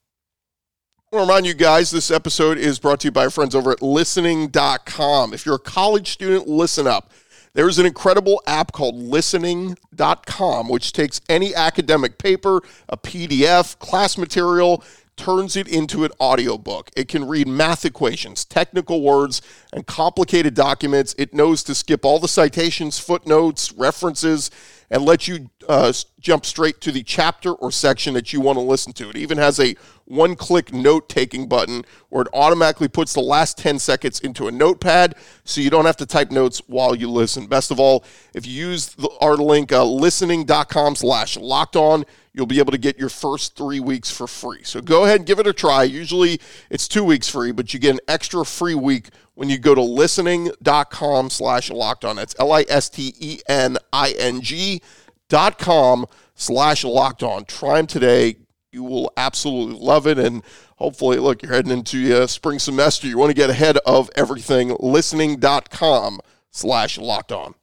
I 1.13 1.17
want 1.17 1.29
to 1.29 1.33
remind 1.33 1.47
you 1.47 1.55
guys 1.55 1.91
this 1.91 2.11
episode 2.11 2.57
is 2.57 2.79
brought 2.79 3.01
to 3.01 3.09
you 3.09 3.13
by 3.13 3.25
our 3.25 3.31
friends 3.31 3.55
over 3.55 3.71
at 3.71 3.83
listening.com. 3.83 5.35
If 5.35 5.45
you're 5.45 5.57
a 5.57 5.61
college 5.61 6.11
student, 6.11 6.49
listen 6.49 6.87
up. 6.87 7.13
There's 7.55 7.79
an 7.79 7.87
incredible 7.87 8.43
app 8.49 8.73
called 8.73 8.97
listening.com, 8.97 10.69
which 10.69 10.93
takes 10.93 11.21
any 11.29 11.55
academic 11.55 12.19
paper, 12.19 12.61
a 12.89 12.97
PDF, 12.97 13.79
class 13.79 14.19
material, 14.19 14.83
turns 15.17 15.55
it 15.55 15.69
into 15.69 16.05
an 16.05 16.11
audiobook. 16.21 16.91
It 16.97 17.07
can 17.07 17.29
read 17.29 17.47
math 17.47 17.85
equations, 17.85 18.45
technical 18.45 19.03
words, 19.03 19.41
and 19.73 19.87
complicated 19.87 20.55
documents. 20.55 21.15
It 21.17 21.33
knows 21.33 21.63
to 21.65 21.77
skip 21.77 22.05
all 22.05 22.19
the 22.19 22.27
citations, 22.27 22.99
footnotes, 22.99 23.73
references, 23.73 24.51
and 24.91 25.05
let 25.05 25.29
you 25.29 25.51
uh, 25.69 25.93
jump 26.19 26.45
straight 26.45 26.81
to 26.81 26.91
the 26.91 27.05
chapter 27.05 27.53
or 27.53 27.71
section 27.71 28.15
that 28.15 28.33
you 28.33 28.41
want 28.41 28.57
to 28.57 28.63
listen 28.63 28.93
to. 28.95 29.11
It 29.11 29.17
even 29.17 29.39
has 29.39 29.61
a 29.61 29.77
one 30.07 30.37
click 30.37 30.73
note 30.73 31.09
taking 31.09 31.49
button 31.49 31.85
where 32.11 32.23
it 32.23 32.29
automatically 32.35 32.89
puts 32.89 33.13
the 33.13 33.21
last 33.21 33.57
10 33.59 33.79
seconds 33.79 34.21
into 34.21 34.47
a 34.47 34.53
notepad 34.53 35.15
so 35.45 35.61
you 35.61 35.71
don't 35.71 35.87
have 35.87 35.97
to 35.97 36.07
type 36.07 36.31
notes 36.31 36.61
while 36.67 36.95
you 36.95 37.11
listen. 37.11 37.47
Best 37.47 37.71
of 37.71 37.81
all, 37.81 38.05
if 38.35 38.47
you 38.47 38.69
use 38.69 38.89
the, 38.89 39.09
our 39.21 39.37
link 39.37 39.73
uh, 39.73 39.85
listening.com 39.85 40.97
slash 40.97 41.37
locked 41.37 41.77
on, 41.77 42.05
you'll 42.33 42.47
be 42.47 42.59
able 42.59 42.73
to 42.73 42.79
get 42.79 42.99
your 42.99 43.09
first 43.09 43.57
three 43.57 43.81
weeks 43.81 44.11
for 44.11 44.27
free. 44.27 44.63
So 44.65 44.81
go 44.81 45.05
ahead 45.05 45.21
and 45.21 45.27
give 45.27 45.39
it 45.39 45.47
a 45.47 45.53
try. 45.53 45.85
Usually 45.85 46.41
it's 46.69 46.89
two 46.89 47.05
weeks 47.05 47.29
free, 47.29 47.53
but 47.53 47.73
you 47.73 47.81
get 47.81 47.95
an 47.95 48.01
extra 48.09 48.45
free 48.45 48.75
week 48.75 49.09
when 49.35 49.49
you 49.49 49.59
go 49.59 49.75
to 49.75 49.83
listening.com 49.83 51.31
slash 51.31 51.71
locked 51.71 52.05
on. 52.05 52.17
That's 52.17 52.35
L 52.39 52.53
I 52.53 52.65
S 52.69 52.89
T 52.89 53.15
E 53.19 53.41
N 53.49 53.79
I 53.93 54.11
N 54.19 54.41
G 54.41 54.83
dot 55.29 55.59
com 55.59 56.07
slash 56.35 56.85
locked 56.85 57.23
on. 57.23 57.45
Try 57.45 57.77
them 57.77 57.87
today. 57.87 58.37
You 58.75 58.83
will 58.83 59.13
absolutely 59.17 59.79
love 59.79 60.09
it. 60.09 60.19
And 60.19 60.43
hopefully, 60.79 61.19
look, 61.19 61.43
you're 61.43 61.53
heading 61.53 61.71
into 61.71 62.23
uh, 62.23 62.27
spring 62.27 62.59
semester. 62.59 63.07
You 63.07 63.17
want 63.17 63.31
to 63.31 63.35
get 63.35 63.51
ahead 63.51 63.79
of 63.87 64.11
everything. 64.17 64.77
Listening.com 64.81 66.21
slash 66.51 66.99
locked 66.99 67.31
on. 67.31 67.55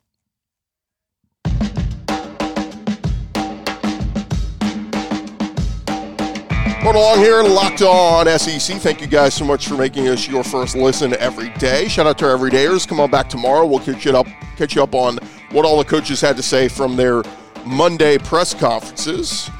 Going 6.81 6.95
along 6.95 7.19
here, 7.19 7.43
locked 7.43 7.81
on 7.81 8.39
SEC. 8.39 8.77
Thank 8.77 9.01
you 9.01 9.07
guys 9.07 9.33
so 9.33 9.45
much 9.45 9.67
for 9.67 9.75
making 9.75 10.07
us 10.07 10.27
your 10.27 10.43
first 10.43 10.75
listen 10.75 11.13
every 11.19 11.49
day. 11.59 11.87
Shout 11.89 12.07
out 12.07 12.17
to 12.19 12.29
our 12.29 12.37
everydayers. 12.37 12.87
Come 12.87 12.99
on 12.99 13.11
back 13.11 13.29
tomorrow. 13.29 13.67
We'll 13.67 13.79
catch 13.79 14.05
you 14.05 14.17
up, 14.17 14.25
catch 14.55 14.75
you 14.75 14.81
up 14.81 14.95
on 14.95 15.19
what 15.51 15.65
all 15.65 15.77
the 15.77 15.83
coaches 15.83 16.21
had 16.21 16.37
to 16.37 16.43
say 16.43 16.69
from 16.69 16.95
their 16.95 17.21
Monday 17.65 18.17
press 18.17 18.53
conferences. 18.53 19.51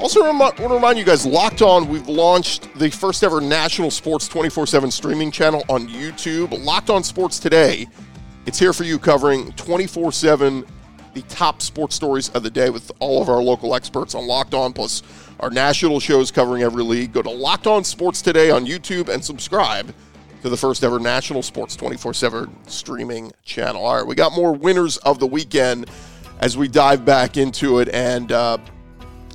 Also, 0.00 0.20
want 0.20 0.56
to 0.58 0.68
remind 0.68 0.98
you 0.98 1.04
guys, 1.04 1.24
Locked 1.24 1.62
On, 1.62 1.88
we've 1.88 2.06
launched 2.06 2.72
the 2.78 2.90
first 2.90 3.24
ever 3.24 3.40
national 3.40 3.90
sports 3.90 4.28
24 4.28 4.66
7 4.66 4.90
streaming 4.90 5.30
channel 5.30 5.64
on 5.70 5.88
YouTube. 5.88 6.62
Locked 6.64 6.90
On 6.90 7.02
Sports 7.02 7.38
Today. 7.38 7.88
It's 8.44 8.58
here 8.58 8.74
for 8.74 8.84
you 8.84 8.98
covering 8.98 9.52
24 9.52 10.12
7 10.12 10.66
the 11.14 11.22
top 11.22 11.62
sports 11.62 11.96
stories 11.96 12.28
of 12.30 12.42
the 12.42 12.50
day 12.50 12.68
with 12.68 12.92
all 12.98 13.22
of 13.22 13.30
our 13.30 13.42
local 13.42 13.74
experts 13.74 14.14
on 14.14 14.26
Locked 14.26 14.52
On, 14.52 14.70
plus 14.74 15.02
our 15.40 15.48
national 15.48 15.98
shows 15.98 16.30
covering 16.30 16.62
every 16.62 16.84
league. 16.84 17.14
Go 17.14 17.22
to 17.22 17.30
Locked 17.30 17.66
On 17.66 17.82
Sports 17.82 18.20
Today 18.20 18.50
on 18.50 18.66
YouTube 18.66 19.08
and 19.08 19.24
subscribe 19.24 19.94
to 20.42 20.50
the 20.50 20.58
first 20.58 20.84
ever 20.84 21.00
national 21.00 21.42
sports 21.42 21.74
24 21.74 22.12
7 22.12 22.54
streaming 22.68 23.32
channel. 23.44 23.82
All 23.82 23.96
right, 23.96 24.06
we 24.06 24.14
got 24.14 24.32
more 24.34 24.52
winners 24.52 24.98
of 24.98 25.18
the 25.20 25.26
weekend 25.26 25.90
as 26.40 26.54
we 26.54 26.68
dive 26.68 27.06
back 27.06 27.38
into 27.38 27.78
it. 27.78 27.88
And 27.88 28.30
uh, 28.30 28.58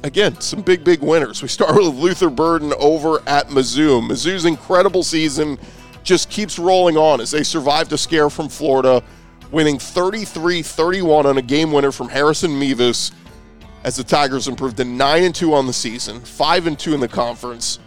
again, 0.03 0.39
some 0.41 0.61
big, 0.61 0.83
big 0.83 1.01
winners. 1.01 1.41
We 1.41 1.47
start 1.47 1.75
with 1.75 1.95
Luther 1.95 2.29
Burden 2.29 2.73
over 2.79 3.21
at 3.27 3.47
Mizzou. 3.47 4.01
Mizzou's 4.01 4.45
incredible 4.45 5.03
season 5.03 5.57
just 6.03 6.29
keeps 6.29 6.57
rolling 6.57 6.97
on 6.97 7.21
as 7.21 7.31
they 7.31 7.43
survived 7.43 7.93
a 7.93 7.97
scare 7.97 8.29
from 8.29 8.49
Florida, 8.49 9.03
winning 9.51 9.77
33 9.77 10.61
31 10.61 11.25
on 11.25 11.37
a 11.37 11.41
game 11.41 11.71
winner 11.71 11.91
from 11.91 12.09
Harrison 12.09 12.57
Mevis 12.57 13.11
as 13.83 13.95
the 13.95 14.03
Tigers 14.03 14.47
improved 14.47 14.77
to 14.77 14.85
9 14.85 15.23
and 15.23 15.33
2 15.33 15.53
on 15.53 15.65
the 15.67 15.73
season, 15.73 16.19
5 16.19 16.67
and 16.67 16.77
2 16.79 16.93
in 16.93 16.99
the 16.99 17.07
conference. 17.07 17.79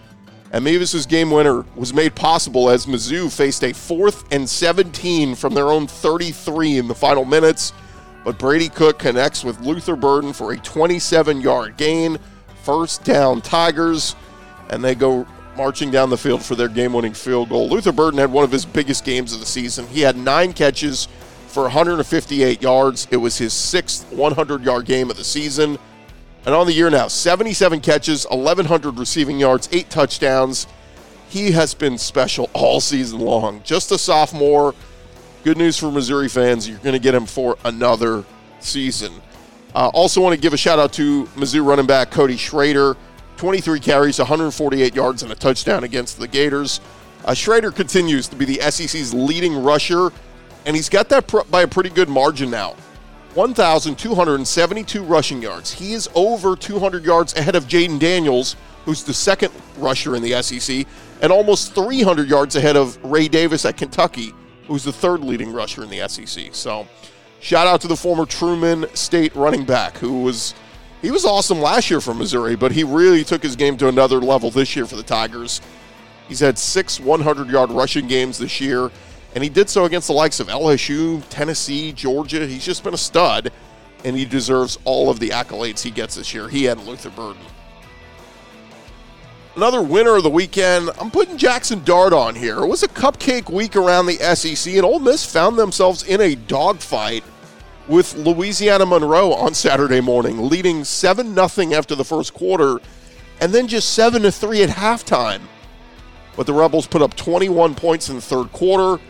And 0.53 0.65
Mevis's 0.65 1.07
game 1.07 1.31
winner 1.31 1.65
was 1.75 1.93
made 1.93 2.15
possible 2.15 2.71
as 2.71 2.87
Mizzou 2.87 3.35
faced 3.35 3.65
a 3.65 3.73
fourth 3.73 4.25
and 4.33 4.49
17 4.49 5.35
from 5.35 5.53
their 5.55 5.69
own 5.69 5.87
33 5.87 6.79
in 6.79 6.87
the 6.89 6.95
final 6.95 7.25
minutes. 7.25 7.73
But 8.25 8.39
Brady 8.39 8.69
Cook 8.69 8.99
connects 8.99 9.45
with 9.45 9.61
Luther 9.61 9.97
Burden 9.97 10.33
for 10.33 10.53
a 10.53 10.57
27 10.57 11.41
yard 11.41 11.77
gain. 11.77 12.19
First 12.63 13.05
down, 13.05 13.43
Tigers, 13.43 14.17
and 14.71 14.83
they 14.83 14.95
go 14.95 15.27
marching 15.57 15.91
down 15.91 16.11
the 16.11 16.17
field 16.17 16.43
for 16.43 16.55
their 16.55 16.69
game 16.69 16.95
winning 16.95 17.13
field 17.13 17.51
goal. 17.51 17.69
Luther 17.69 17.93
Burden 17.93 18.19
had 18.19 18.33
one 18.33 18.45
of 18.45 18.51
his 18.51 18.65
biggest 18.65 19.05
games 19.05 19.33
of 19.33 19.41
the 19.41 19.47
season. 19.47 19.87
He 19.87 20.01
had 20.01 20.17
nine 20.17 20.53
catches 20.53 21.07
for 21.49 21.65
158 21.65 22.63
yards. 22.63 23.07
It 23.11 23.19
was 23.19 23.39
his 23.39 23.53
sixth 23.53 24.11
100 24.13 24.65
yard 24.65 24.87
game 24.87 25.11
of 25.11 25.17
the 25.17 25.25
season. 25.25 25.79
And 26.47 26.55
on 26.55 26.67
the 26.67 26.73
year 26.73 26.91
now, 26.91 27.09
77 27.09 27.81
catches, 27.81 28.25
1,100 28.25 28.99
receiving 28.99 29.39
yards, 29.39 29.69
eight 29.73 29.89
touchdowns. 29.89 30.67
He 31.29 31.53
has 31.53 31.75
been 31.75 31.97
special 31.97 32.51
all 32.53 32.81
season 32.81 33.21
long. 33.21 33.63
Just 33.65 33.93
a 33.93 33.99
sophomore. 33.99 34.75
Good 35.45 35.59
news 35.59 35.79
for 35.79 35.91
Missouri 35.91 36.31
fans. 36.31 36.67
You're 36.67 36.79
going 36.79 36.95
to 36.95 36.99
get 36.99 37.15
him 37.15 37.27
for 37.27 37.59
another 37.67 38.25
season. 38.61 39.13
Uh, 39.75 39.91
also, 39.93 40.23
want 40.23 40.35
to 40.35 40.41
give 40.41 40.55
a 40.55 40.57
shout 40.57 40.79
out 40.79 40.95
to 40.95 41.25
Mizzou 41.37 41.63
running 41.67 41.85
back 41.85 42.11
Cody 42.11 42.39
Schrader. 42.39 42.97
23 43.37 43.79
carries, 43.79 44.19
148 44.19 44.95
yards, 44.95 45.23
and 45.23 45.31
a 45.31 45.35
touchdown 45.35 45.85
against 45.85 46.19
the 46.19 46.27
Gators. 46.27 46.81
Uh, 47.27 47.35
Schrader 47.35 47.71
continues 47.71 48.27
to 48.29 48.37
be 48.37 48.47
the 48.47 48.59
SEC's 48.71 49.13
leading 49.13 49.63
rusher, 49.63 50.13
and 50.65 50.75
he's 50.75 50.89
got 50.89 51.11
that 51.11 51.27
pr- 51.27 51.43
by 51.51 51.61
a 51.61 51.69
pretty 51.69 51.91
good 51.91 52.09
margin 52.09 52.51
now. 52.51 52.75
1,272 53.35 55.03
rushing 55.03 55.43
yards. 55.43 55.71
He 55.71 55.93
is 55.93 56.09
over 56.15 56.57
200 56.57 57.05
yards 57.05 57.37
ahead 57.37 57.55
of 57.55 57.67
Jayden 57.67 57.99
Daniels, 57.99 58.57
who's 58.87 59.05
the 59.05 59.13
second 59.13 59.53
rusher 59.77 60.17
in 60.17 60.23
the 60.23 60.41
SEC, 60.43 60.87
and 61.21 61.31
almost 61.31 61.75
300 61.75 62.31
yards 62.31 62.57
ahead 62.57 62.79
of 62.79 62.97
Ray 63.05 63.29
Davis 63.29 63.67
at 63.67 63.77
Kentucky, 63.77 64.33
who's 64.67 64.85
the 64.85 64.93
third 64.93 65.21
leading 65.21 65.53
rusher 65.53 65.83
in 65.83 65.91
the 65.91 66.07
SEC. 66.09 66.49
So, 66.53 66.87
shout 67.41 67.67
out 67.67 67.81
to 67.83 67.89
the 67.89 67.97
former 67.97 68.27
Truman 68.27 68.87
State 68.95 69.35
running 69.35 69.65
back 69.65 69.99
who 69.99 70.23
was 70.23 70.55
he 71.03 71.11
was 71.11 71.27
awesome 71.27 71.61
last 71.61 71.91
year 71.91 72.01
for 72.01 72.15
Missouri, 72.15 72.57
but 72.57 72.73
he 72.73 72.83
really 72.83 73.25
took 73.25 73.43
his 73.43 73.57
game 73.57 73.77
to 73.77 73.89
another 73.89 74.21
level 74.21 74.51
this 74.51 74.75
year 74.75 74.87
for 74.87 74.97
the 74.97 75.03
Tigers. 75.03 75.61
He's 76.29 76.41
had 76.41 76.59
six 76.59 76.99
100 76.99 77.51
yard 77.51 77.71
rushing 77.71 78.07
games 78.09 78.39
this 78.39 78.59
year, 78.59 78.91
and 79.35 79.45
he 79.45 79.51
did 79.51 79.69
so 79.69 79.85
against 79.85 80.07
the 80.07 80.15
likes 80.15 80.41
of 80.41 80.47
LSU, 80.49 81.23
Tennessee, 81.29 81.93
Georgia. 81.93 82.47
He's 82.47 82.65
just 82.65 82.83
been 82.83 82.95
a 82.95 82.99
stud, 82.99 83.53
and 84.03 84.17
he 84.17 84.25
deserves 84.25 84.79
all 84.85 85.11
of 85.11 85.21
the 85.21 85.29
accolades 85.29 85.83
he 85.83 85.91
gets 85.91 86.15
this 86.15 86.33
year. 86.33 86.49
He 86.49 86.69
and 86.69 86.81
Luther 86.87 87.11
Burden. 87.11 87.43
Another 89.57 89.83
winner 89.83 90.17
of 90.17 90.25
the 90.25 90.31
weekend, 90.31 90.91
I'm 91.01 91.13
putting 91.13 91.39
Jackson 91.39 91.85
Dart 91.85 92.13
on 92.13 92.35
here. 92.35 92.59
It 92.59 92.67
was 92.67 92.83
a 92.83 92.89
cupcake 92.89 93.49
week 93.49 93.77
around 93.77 94.07
the 94.07 94.17
SEC, 94.35 94.75
and 94.75 94.85
Ole 94.85 94.99
Miss 94.99 95.25
found 95.25 95.57
themselves 95.57 96.03
in 96.03 96.21
a 96.21 96.35
dogfight 96.35 97.23
with 97.87 98.17
Louisiana 98.17 98.85
Monroe 98.85 99.33
on 99.33 99.55
Saturday 99.55 100.01
morning, 100.01 100.49
leading 100.49 100.83
7 100.83 101.37
0 101.37 101.73
after 101.73 101.95
the 101.95 102.05
first 102.05 102.35
quarter, 102.35 102.81
and 103.41 103.53
then 103.53 103.69
just 103.69 103.95
7 103.95 104.29
3 104.29 104.63
at 104.65 104.71
halftime. 104.71 105.43
But 106.35 106.47
the 106.47 106.53
Rebels 106.53 106.89
put 106.89 107.03
up 107.03 107.15
21 107.15 107.77
points 107.77 108.09
in 108.09 108.17
the 108.17 108.23
third 108.23 108.51
quarter, 108.51 109.01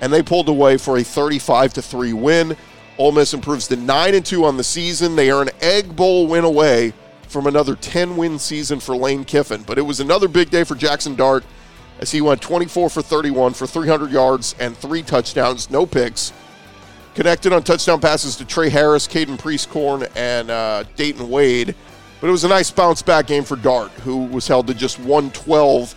and 0.00 0.12
they 0.12 0.22
pulled 0.22 0.48
away 0.48 0.76
for 0.76 0.98
a 0.98 1.02
35 1.02 1.72
3 1.72 2.12
win. 2.12 2.56
Ole 2.98 3.10
Miss 3.10 3.34
improves 3.34 3.66
to 3.66 3.74
9 3.74 4.22
2 4.22 4.44
on 4.44 4.58
the 4.58 4.64
season. 4.64 5.16
They 5.16 5.32
are 5.32 5.42
an 5.42 5.50
Egg 5.60 5.96
Bowl 5.96 6.28
win 6.28 6.44
away 6.44 6.92
from 7.28 7.46
another 7.46 7.76
10 7.76 8.16
win 8.16 8.38
season 8.38 8.80
for 8.80 8.96
Lane 8.96 9.24
Kiffin. 9.24 9.62
But 9.62 9.78
it 9.78 9.82
was 9.82 10.00
another 10.00 10.28
big 10.28 10.50
day 10.50 10.64
for 10.64 10.74
Jackson 10.74 11.14
Dart 11.14 11.44
as 12.00 12.10
he 12.10 12.20
went 12.20 12.40
24 12.40 12.90
for 12.90 13.02
31 13.02 13.54
for 13.54 13.66
300 13.66 14.10
yards 14.10 14.54
and 14.58 14.76
three 14.76 15.02
touchdowns, 15.02 15.70
no 15.70 15.86
picks. 15.86 16.32
Connected 17.14 17.52
on 17.52 17.62
touchdown 17.62 18.00
passes 18.00 18.36
to 18.36 18.44
Trey 18.44 18.68
Harris, 18.68 19.08
Caden 19.08 19.38
Prieskorn, 19.38 20.08
and 20.14 20.50
uh, 20.50 20.84
Dayton 20.94 21.28
Wade. 21.28 21.74
But 22.20 22.28
it 22.28 22.30
was 22.30 22.44
a 22.44 22.48
nice 22.48 22.70
bounce 22.70 23.02
back 23.02 23.26
game 23.26 23.44
for 23.44 23.56
Dart, 23.56 23.90
who 23.90 24.24
was 24.26 24.46
held 24.46 24.66
to 24.68 24.74
just 24.74 24.98
112 25.00 25.94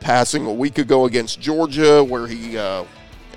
passing 0.00 0.46
a 0.46 0.52
week 0.52 0.78
ago 0.78 1.04
against 1.06 1.40
Georgia, 1.40 2.02
where 2.02 2.26
he 2.26 2.58
uh, 2.58 2.84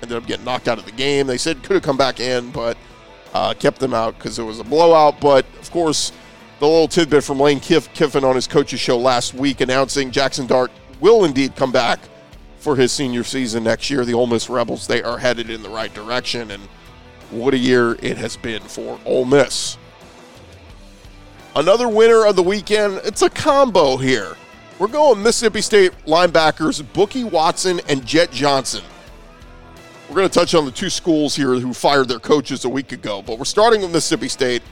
ended 0.02 0.16
up 0.16 0.26
getting 0.26 0.44
knocked 0.44 0.68
out 0.68 0.78
of 0.78 0.84
the 0.84 0.92
game. 0.92 1.26
They 1.26 1.38
said 1.38 1.62
could 1.62 1.74
have 1.74 1.82
come 1.82 1.96
back 1.96 2.20
in, 2.20 2.50
but 2.50 2.76
uh, 3.32 3.54
kept 3.54 3.78
them 3.78 3.94
out 3.94 4.16
because 4.16 4.38
it 4.38 4.44
was 4.44 4.58
a 4.58 4.64
blowout. 4.64 5.20
But 5.20 5.46
of 5.60 5.70
course, 5.70 6.12
the 6.58 6.66
little 6.66 6.88
tidbit 6.88 7.22
from 7.22 7.38
Lane 7.38 7.60
Kiff- 7.60 7.92
Kiffin 7.92 8.24
on 8.24 8.34
his 8.34 8.46
coach's 8.46 8.80
show 8.80 8.98
last 8.98 9.34
week 9.34 9.60
announcing 9.60 10.10
Jackson 10.10 10.46
Dart 10.46 10.70
will 11.00 11.24
indeed 11.24 11.54
come 11.54 11.70
back 11.70 12.00
for 12.58 12.74
his 12.74 12.90
senior 12.90 13.22
season 13.22 13.64
next 13.64 13.90
year. 13.90 14.04
The 14.04 14.14
Ole 14.14 14.26
Miss 14.26 14.50
Rebels, 14.50 14.86
they 14.86 15.02
are 15.02 15.18
headed 15.18 15.50
in 15.50 15.62
the 15.62 15.68
right 15.68 15.92
direction, 15.94 16.50
and 16.50 16.62
what 17.30 17.54
a 17.54 17.58
year 17.58 17.96
it 18.02 18.16
has 18.16 18.36
been 18.36 18.62
for 18.62 18.98
Ole 19.04 19.24
Miss. 19.24 19.78
Another 21.54 21.88
winner 21.88 22.26
of 22.26 22.36
the 22.36 22.42
weekend, 22.42 23.00
it's 23.04 23.22
a 23.22 23.30
combo 23.30 23.96
here. 23.96 24.36
We're 24.78 24.88
going 24.88 25.22
Mississippi 25.22 25.60
State 25.60 25.92
linebackers 26.06 26.84
Bookie 26.92 27.24
Watson 27.24 27.80
and 27.88 28.04
Jett 28.06 28.30
Johnson. 28.30 28.82
We're 30.08 30.16
going 30.16 30.28
to 30.28 30.34
touch 30.34 30.54
on 30.54 30.64
the 30.64 30.70
two 30.70 30.88
schools 30.88 31.36
here 31.36 31.54
who 31.54 31.74
fired 31.74 32.08
their 32.08 32.20
coaches 32.20 32.64
a 32.64 32.68
week 32.68 32.92
ago, 32.92 33.22
but 33.22 33.38
we're 33.38 33.44
starting 33.44 33.82
with 33.82 33.92
Mississippi 33.92 34.28
State. 34.28 34.62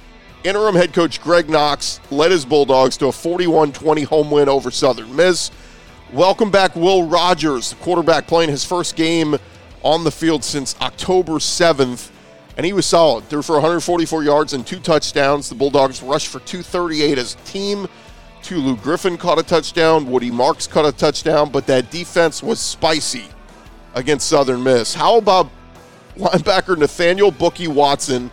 Interim 0.47 0.77
head 0.77 0.93
coach 0.93 1.21
Greg 1.21 1.51
Knox 1.51 1.99
led 2.09 2.31
his 2.31 2.45
Bulldogs 2.45 2.97
to 2.99 3.07
a 3.07 3.13
41 3.13 3.73
20 3.73 4.03
home 4.05 4.31
win 4.31 4.49
over 4.49 4.71
Southern 4.71 5.17
Miss. 5.17 5.51
Welcome 6.13 6.53
back, 6.53 6.77
Will 6.77 7.03
Rogers, 7.03 7.71
the 7.71 7.77
quarterback, 7.77 8.29
playing 8.29 8.51
his 8.51 8.65
first 8.65 8.95
game 8.95 9.39
on 9.83 10.05
the 10.05 10.13
field 10.13 10.45
since 10.45 10.81
October 10.81 11.33
7th, 11.33 12.11
and 12.57 12.65
he 12.65 12.73
was 12.73 12.87
solid. 12.87 13.25
Threw 13.25 13.43
for 13.43 13.55
144 13.55 14.23
yards 14.23 14.53
and 14.53 14.65
two 14.65 14.79
touchdowns. 14.79 15.49
The 15.49 15.57
Bulldogs 15.57 16.01
rushed 16.01 16.29
for 16.29 16.39
238 16.39 17.19
as 17.19 17.35
a 17.35 17.39
team. 17.39 17.89
Tulu 18.43 18.77
Griffin 18.77 19.19
caught 19.19 19.41
a 19.41 19.43
touchdown. 19.43 20.09
Woody 20.09 20.31
Marks 20.31 20.69
caught 20.69 20.87
a 20.87 20.93
touchdown, 20.93 21.51
but 21.51 21.67
that 21.67 21.91
defense 21.91 22.41
was 22.41 22.61
spicy 22.61 23.25
against 23.97 24.29
Southern 24.29 24.63
Miss. 24.63 24.95
How 24.95 25.19
about 25.19 25.51
linebacker 26.17 26.79
Nathaniel 26.79 27.33
Bookie 27.33 27.67
Watson 27.67 28.31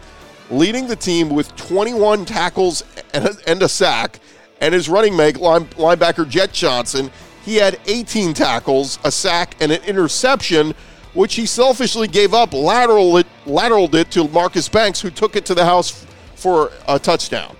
leading 0.49 0.87
the 0.87 0.95
team 0.95 1.29
with 1.29 1.55
21 1.55 2.25
tackles 2.25 2.83
and 3.13 3.61
a 3.61 3.69
sack, 3.69 4.19
and 4.61 4.73
his 4.73 4.87
running 4.89 5.15
mate, 5.15 5.35
linebacker 5.35 6.27
Jett 6.27 6.53
Johnson, 6.53 7.11
he 7.43 7.55
had 7.55 7.79
18 7.87 8.33
tackles, 8.33 8.99
a 9.03 9.11
sack, 9.11 9.55
and 9.59 9.71
an 9.71 9.83
interception, 9.83 10.73
which 11.13 11.35
he 11.35 11.45
selfishly 11.45 12.07
gave 12.07 12.33
up, 12.33 12.53
lateral 12.53 13.17
it, 13.17 13.27
lateraled 13.45 13.93
it 13.93 14.09
to 14.11 14.27
Marcus 14.29 14.69
Banks, 14.69 15.01
who 15.01 15.09
took 15.09 15.35
it 15.35 15.45
to 15.45 15.53
the 15.53 15.65
house 15.65 16.05
for 16.35 16.71
a 16.87 16.97
touchdown. 16.97 17.55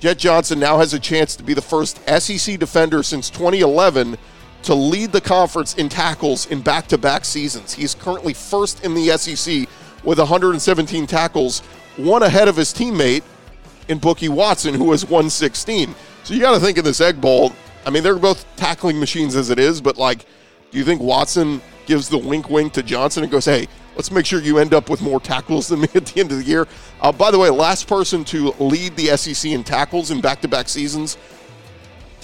Jett 0.00 0.18
Johnson 0.18 0.58
now 0.58 0.78
has 0.78 0.92
a 0.92 1.00
chance 1.00 1.36
to 1.36 1.42
be 1.42 1.54
the 1.54 1.62
first 1.62 1.98
SEC 2.08 2.58
defender 2.58 3.02
since 3.02 3.30
2011 3.30 4.18
to 4.64 4.74
lead 4.74 5.12
the 5.12 5.20
conference 5.20 5.74
in 5.74 5.88
tackles 5.88 6.46
in 6.46 6.60
back 6.60 6.86
to 6.88 6.98
back 6.98 7.24
seasons. 7.24 7.74
He's 7.74 7.94
currently 7.94 8.34
first 8.34 8.84
in 8.84 8.94
the 8.94 9.16
SEC 9.16 9.68
with 10.04 10.18
117 10.18 11.06
tackles, 11.06 11.60
one 11.96 12.22
ahead 12.22 12.48
of 12.48 12.56
his 12.56 12.72
teammate 12.72 13.22
in 13.88 13.98
Bookie 13.98 14.28
Watson, 14.28 14.74
who 14.74 14.90
has 14.90 15.04
116. 15.04 15.94
So 16.24 16.34
you 16.34 16.40
got 16.40 16.52
to 16.52 16.60
think 16.60 16.78
in 16.78 16.84
this 16.84 17.00
Egg 17.00 17.20
Bowl, 17.20 17.52
I 17.86 17.90
mean, 17.90 18.02
they're 18.02 18.18
both 18.18 18.46
tackling 18.56 18.98
machines 18.98 19.36
as 19.36 19.50
it 19.50 19.58
is, 19.58 19.80
but 19.80 19.98
like, 19.98 20.24
do 20.70 20.78
you 20.78 20.84
think 20.84 21.00
Watson 21.00 21.60
gives 21.86 22.08
the 22.08 22.18
wink 22.18 22.48
wink 22.48 22.72
to 22.72 22.82
Johnson 22.82 23.22
and 23.22 23.30
goes, 23.30 23.44
hey, 23.44 23.68
let's 23.94 24.10
make 24.10 24.24
sure 24.26 24.40
you 24.40 24.58
end 24.58 24.72
up 24.72 24.88
with 24.88 25.02
more 25.02 25.20
tackles 25.20 25.68
than 25.68 25.82
me 25.82 25.88
at 25.94 26.06
the 26.06 26.20
end 26.20 26.32
of 26.32 26.38
the 26.38 26.44
year? 26.44 26.66
Uh, 27.00 27.12
by 27.12 27.30
the 27.30 27.38
way, 27.38 27.50
last 27.50 27.86
person 27.86 28.24
to 28.24 28.52
lead 28.58 28.96
the 28.96 29.16
SEC 29.16 29.50
in 29.50 29.62
tackles 29.62 30.10
in 30.10 30.20
back 30.20 30.40
to 30.40 30.48
back 30.48 30.68
seasons 30.68 31.18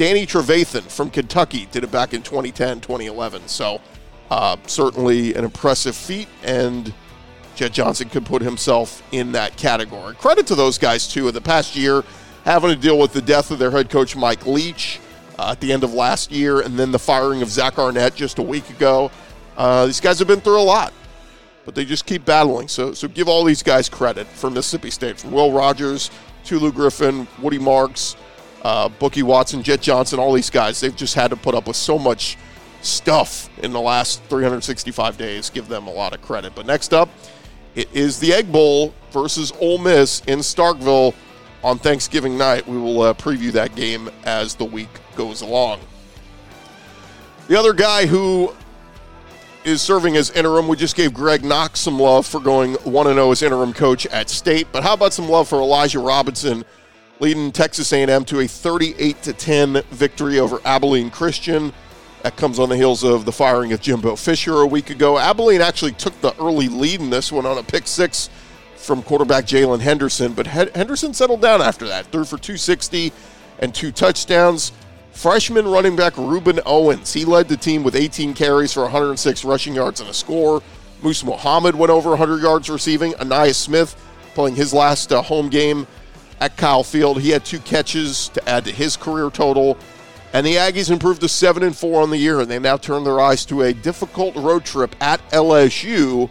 Danny 0.00 0.24
Trevathan 0.24 0.90
from 0.90 1.10
Kentucky 1.10 1.68
did 1.72 1.84
it 1.84 1.90
back 1.92 2.14
in 2.14 2.22
2010, 2.22 2.80
2011. 2.80 3.46
So 3.48 3.82
uh, 4.30 4.56
certainly 4.66 5.34
an 5.34 5.44
impressive 5.44 5.94
feat, 5.94 6.26
and 6.42 6.94
Jett 7.60 7.72
Johnson 7.74 8.08
could 8.08 8.24
put 8.24 8.40
himself 8.40 9.02
in 9.12 9.32
that 9.32 9.54
category. 9.58 10.14
Credit 10.14 10.46
to 10.46 10.54
those 10.54 10.78
guys, 10.78 11.06
too, 11.06 11.28
in 11.28 11.34
the 11.34 11.42
past 11.42 11.76
year, 11.76 12.02
having 12.46 12.70
to 12.70 12.76
deal 12.76 12.98
with 12.98 13.12
the 13.12 13.20
death 13.20 13.50
of 13.50 13.58
their 13.58 13.70
head 13.70 13.90
coach, 13.90 14.16
Mike 14.16 14.46
Leach, 14.46 14.98
uh, 15.38 15.50
at 15.50 15.60
the 15.60 15.70
end 15.70 15.84
of 15.84 15.92
last 15.92 16.32
year, 16.32 16.60
and 16.60 16.78
then 16.78 16.90
the 16.90 16.98
firing 16.98 17.42
of 17.42 17.50
Zach 17.50 17.78
Arnett 17.78 18.14
just 18.14 18.38
a 18.38 18.42
week 18.42 18.70
ago. 18.70 19.10
Uh, 19.58 19.84
these 19.84 20.00
guys 20.00 20.18
have 20.20 20.26
been 20.26 20.40
through 20.40 20.58
a 20.58 20.64
lot, 20.64 20.94
but 21.66 21.74
they 21.74 21.84
just 21.84 22.06
keep 22.06 22.24
battling. 22.24 22.66
So, 22.66 22.94
so 22.94 23.06
give 23.08 23.28
all 23.28 23.44
these 23.44 23.62
guys 23.62 23.90
credit 23.90 24.26
for 24.26 24.48
Mississippi 24.48 24.88
State, 24.88 25.20
from 25.20 25.32
Will 25.32 25.52
Rogers, 25.52 26.10
Tulu 26.44 26.72
Griffin, 26.72 27.28
Woody 27.42 27.58
Marks, 27.58 28.16
uh, 28.62 28.88
Bookie 28.88 29.22
Watson, 29.22 29.62
Jett 29.62 29.82
Johnson, 29.82 30.18
all 30.18 30.32
these 30.32 30.48
guys, 30.48 30.80
they've 30.80 30.96
just 30.96 31.14
had 31.14 31.28
to 31.28 31.36
put 31.36 31.54
up 31.54 31.66
with 31.66 31.76
so 31.76 31.98
much 31.98 32.38
stuff 32.80 33.50
in 33.58 33.70
the 33.74 33.80
last 33.82 34.22
365 34.30 35.18
days. 35.18 35.50
Give 35.50 35.68
them 35.68 35.88
a 35.88 35.92
lot 35.92 36.14
of 36.14 36.22
credit. 36.22 36.54
But 36.54 36.64
next 36.64 36.94
up, 36.94 37.10
it 37.74 37.88
is 37.94 38.18
the 38.18 38.32
Egg 38.32 38.50
Bowl 38.50 38.94
versus 39.10 39.52
Ole 39.60 39.78
Miss 39.78 40.20
in 40.26 40.40
Starkville 40.40 41.14
on 41.62 41.78
Thanksgiving 41.78 42.38
night. 42.38 42.66
We 42.66 42.78
will 42.78 43.02
uh, 43.02 43.14
preview 43.14 43.52
that 43.52 43.74
game 43.74 44.10
as 44.24 44.54
the 44.54 44.64
week 44.64 44.88
goes 45.16 45.42
along. 45.42 45.80
The 47.48 47.58
other 47.58 47.72
guy 47.72 48.06
who 48.06 48.54
is 49.64 49.82
serving 49.82 50.16
as 50.16 50.30
interim, 50.30 50.68
we 50.68 50.76
just 50.76 50.96
gave 50.96 51.12
Greg 51.12 51.44
Knox 51.44 51.80
some 51.80 51.98
love 51.98 52.26
for 52.26 52.40
going 52.40 52.74
1 52.74 53.06
0 53.06 53.30
as 53.30 53.42
interim 53.42 53.72
coach 53.72 54.06
at 54.06 54.30
State. 54.30 54.68
But 54.72 54.82
how 54.82 54.94
about 54.94 55.12
some 55.12 55.28
love 55.28 55.48
for 55.48 55.60
Elijah 55.60 55.98
Robinson? 55.98 56.64
leading 57.20 57.52
Texas 57.52 57.92
A&M 57.92 58.24
to 58.24 58.40
a 58.40 58.46
38 58.48 59.22
to 59.22 59.32
10 59.32 59.82
victory 59.90 60.40
over 60.40 60.60
Abilene 60.64 61.10
Christian. 61.10 61.72
That 62.22 62.36
comes 62.36 62.58
on 62.58 62.68
the 62.68 62.76
heels 62.76 63.02
of 63.02 63.24
the 63.24 63.32
firing 63.32 63.72
of 63.72 63.80
Jimbo 63.80 64.14
Fisher 64.16 64.60
a 64.60 64.66
week 64.66 64.90
ago. 64.90 65.18
Abilene 65.18 65.62
actually 65.62 65.92
took 65.92 66.18
the 66.20 66.36
early 66.38 66.68
lead 66.68 67.00
in 67.00 67.08
this 67.08 67.32
one 67.32 67.46
on 67.46 67.56
a 67.56 67.62
pick 67.62 67.86
six 67.86 68.28
from 68.76 69.02
quarterback 69.02 69.44
Jalen 69.46 69.80
Henderson, 69.80 70.34
but 70.34 70.46
Henderson 70.46 71.14
settled 71.14 71.40
down 71.40 71.62
after 71.62 71.86
that, 71.88 72.06
threw 72.06 72.24
for 72.24 72.36
260 72.36 73.12
and 73.60 73.74
two 73.74 73.90
touchdowns. 73.90 74.72
Freshman 75.12 75.66
running 75.66 75.96
back 75.96 76.14
Rueben 76.14 76.60
Owens, 76.66 77.12
he 77.12 77.24
led 77.24 77.48
the 77.48 77.56
team 77.56 77.82
with 77.82 77.94
18 77.94 78.34
carries 78.34 78.72
for 78.72 78.82
106 78.82 79.44
rushing 79.44 79.74
yards 79.74 80.00
and 80.00 80.08
a 80.08 80.14
score. 80.14 80.62
Moose 81.02 81.24
Muhammad 81.24 81.74
went 81.74 81.90
over 81.90 82.10
100 82.10 82.42
yards 82.42 82.68
receiving. 82.68 83.12
Ainias 83.12 83.54
Smith 83.54 83.96
playing 84.34 84.56
his 84.56 84.74
last 84.74 85.12
uh, 85.12 85.22
home 85.22 85.48
game 85.48 85.86
at 86.40 86.56
Kyle 86.56 86.84
Field. 86.84 87.20
He 87.20 87.30
had 87.30 87.44
two 87.44 87.60
catches 87.60 88.28
to 88.30 88.48
add 88.48 88.64
to 88.66 88.72
his 88.72 88.96
career 88.96 89.30
total. 89.30 89.78
And 90.32 90.46
the 90.46 90.54
Aggies 90.54 90.90
improved 90.90 91.20
to 91.22 91.28
7 91.28 91.62
and 91.62 91.76
4 91.76 92.02
on 92.02 92.10
the 92.10 92.16
year, 92.16 92.40
and 92.40 92.50
they 92.50 92.58
now 92.58 92.76
turn 92.76 93.02
their 93.02 93.20
eyes 93.20 93.44
to 93.46 93.62
a 93.62 93.72
difficult 93.72 94.36
road 94.36 94.64
trip 94.64 94.94
at 95.00 95.20
LSU. 95.30 96.30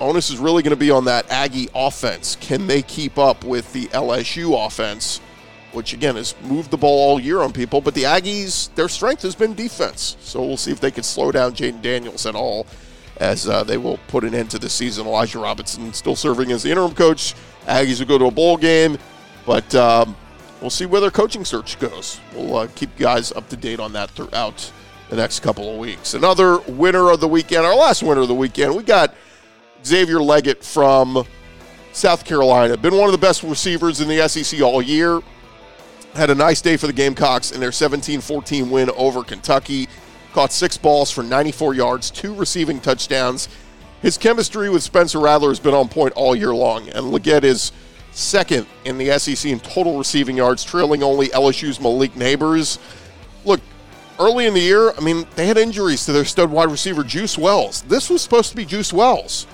Onus 0.00 0.30
is 0.30 0.38
really 0.38 0.62
going 0.62 0.70
to 0.70 0.76
be 0.76 0.90
on 0.90 1.04
that 1.06 1.28
Aggie 1.30 1.68
offense. 1.74 2.36
Can 2.40 2.66
they 2.66 2.82
keep 2.82 3.18
up 3.18 3.42
with 3.44 3.72
the 3.72 3.86
LSU 3.86 4.64
offense, 4.64 5.20
which 5.72 5.92
again 5.92 6.14
has 6.16 6.34
moved 6.42 6.70
the 6.70 6.76
ball 6.76 7.10
all 7.10 7.20
year 7.20 7.42
on 7.42 7.52
people? 7.52 7.80
But 7.80 7.94
the 7.94 8.04
Aggies, 8.04 8.72
their 8.74 8.88
strength 8.88 9.22
has 9.22 9.34
been 9.34 9.54
defense. 9.54 10.16
So 10.20 10.44
we'll 10.44 10.56
see 10.56 10.70
if 10.70 10.80
they 10.80 10.90
can 10.90 11.02
slow 11.02 11.32
down 11.32 11.54
Jayden 11.54 11.82
Daniels 11.82 12.26
at 12.26 12.34
all 12.34 12.66
as 13.18 13.48
uh, 13.48 13.62
they 13.62 13.76
will 13.76 13.98
put 14.08 14.24
an 14.24 14.34
end 14.34 14.50
to 14.50 14.58
the 14.58 14.68
season. 14.68 15.06
Elijah 15.06 15.38
Robinson 15.38 15.92
still 15.92 16.16
serving 16.16 16.52
as 16.52 16.62
the 16.62 16.70
interim 16.70 16.94
coach. 16.94 17.34
Aggies 17.66 17.98
will 18.00 18.06
go 18.06 18.18
to 18.18 18.26
a 18.26 18.30
bowl 18.30 18.56
game, 18.56 18.98
but 19.46 19.72
um, 19.74 20.16
we'll 20.64 20.70
see 20.70 20.86
where 20.86 21.02
their 21.02 21.10
coaching 21.10 21.44
search 21.44 21.78
goes. 21.78 22.18
We'll 22.34 22.56
uh, 22.56 22.68
keep 22.74 22.98
you 22.98 23.04
guys 23.04 23.30
up 23.32 23.50
to 23.50 23.56
date 23.56 23.80
on 23.80 23.92
that 23.92 24.10
throughout 24.12 24.72
the 25.10 25.16
next 25.16 25.40
couple 25.40 25.70
of 25.70 25.76
weeks. 25.78 26.14
Another 26.14 26.58
winner 26.60 27.10
of 27.10 27.20
the 27.20 27.28
weekend, 27.28 27.66
our 27.66 27.76
last 27.76 28.02
winner 28.02 28.22
of 28.22 28.28
the 28.28 28.34
weekend, 28.34 28.74
we 28.74 28.82
got 28.82 29.14
Xavier 29.84 30.16
Legette 30.16 30.64
from 30.64 31.26
South 31.92 32.24
Carolina. 32.24 32.78
Been 32.78 32.96
one 32.96 33.04
of 33.04 33.12
the 33.12 33.18
best 33.18 33.42
receivers 33.42 34.00
in 34.00 34.08
the 34.08 34.26
SEC 34.26 34.62
all 34.62 34.80
year. 34.80 35.20
Had 36.14 36.30
a 36.30 36.34
nice 36.34 36.62
day 36.62 36.78
for 36.78 36.86
the 36.86 36.94
Gamecocks 36.94 37.52
in 37.52 37.60
their 37.60 37.72
17 37.72 38.22
14 38.22 38.70
win 38.70 38.88
over 38.96 39.22
Kentucky 39.22 39.86
caught 40.32 40.50
six 40.50 40.78
balls 40.78 41.10
for 41.10 41.22
94 41.22 41.74
yards, 41.74 42.10
two 42.10 42.34
receiving 42.34 42.80
touchdowns. 42.80 43.50
His 44.00 44.16
chemistry 44.16 44.70
with 44.70 44.82
Spencer 44.82 45.20
Rattler 45.20 45.50
has 45.50 45.60
been 45.60 45.74
on 45.74 45.88
point 45.88 46.14
all 46.14 46.34
year 46.34 46.54
long, 46.54 46.88
and 46.88 47.12
Legette 47.12 47.44
is 47.44 47.70
second 48.14 48.66
in 48.84 48.96
the 48.96 49.18
SEC 49.18 49.50
in 49.50 49.60
total 49.60 49.98
receiving 49.98 50.36
yards, 50.36 50.64
trailing 50.64 51.02
only 51.02 51.28
LSU's 51.28 51.80
Malik 51.80 52.16
Neighbors. 52.16 52.78
Look, 53.44 53.60
early 54.18 54.46
in 54.46 54.54
the 54.54 54.60
year, 54.60 54.92
I 54.92 55.00
mean, 55.00 55.26
they 55.34 55.46
had 55.46 55.58
injuries 55.58 56.06
to 56.06 56.12
their 56.12 56.24
stud 56.24 56.50
wide 56.50 56.70
receiver, 56.70 57.02
Juice 57.02 57.36
Wells. 57.36 57.82
This 57.82 58.08
was 58.08 58.22
supposed 58.22 58.50
to 58.50 58.56
be 58.56 58.64
Juice 58.64 58.92
Wells. 58.92 59.46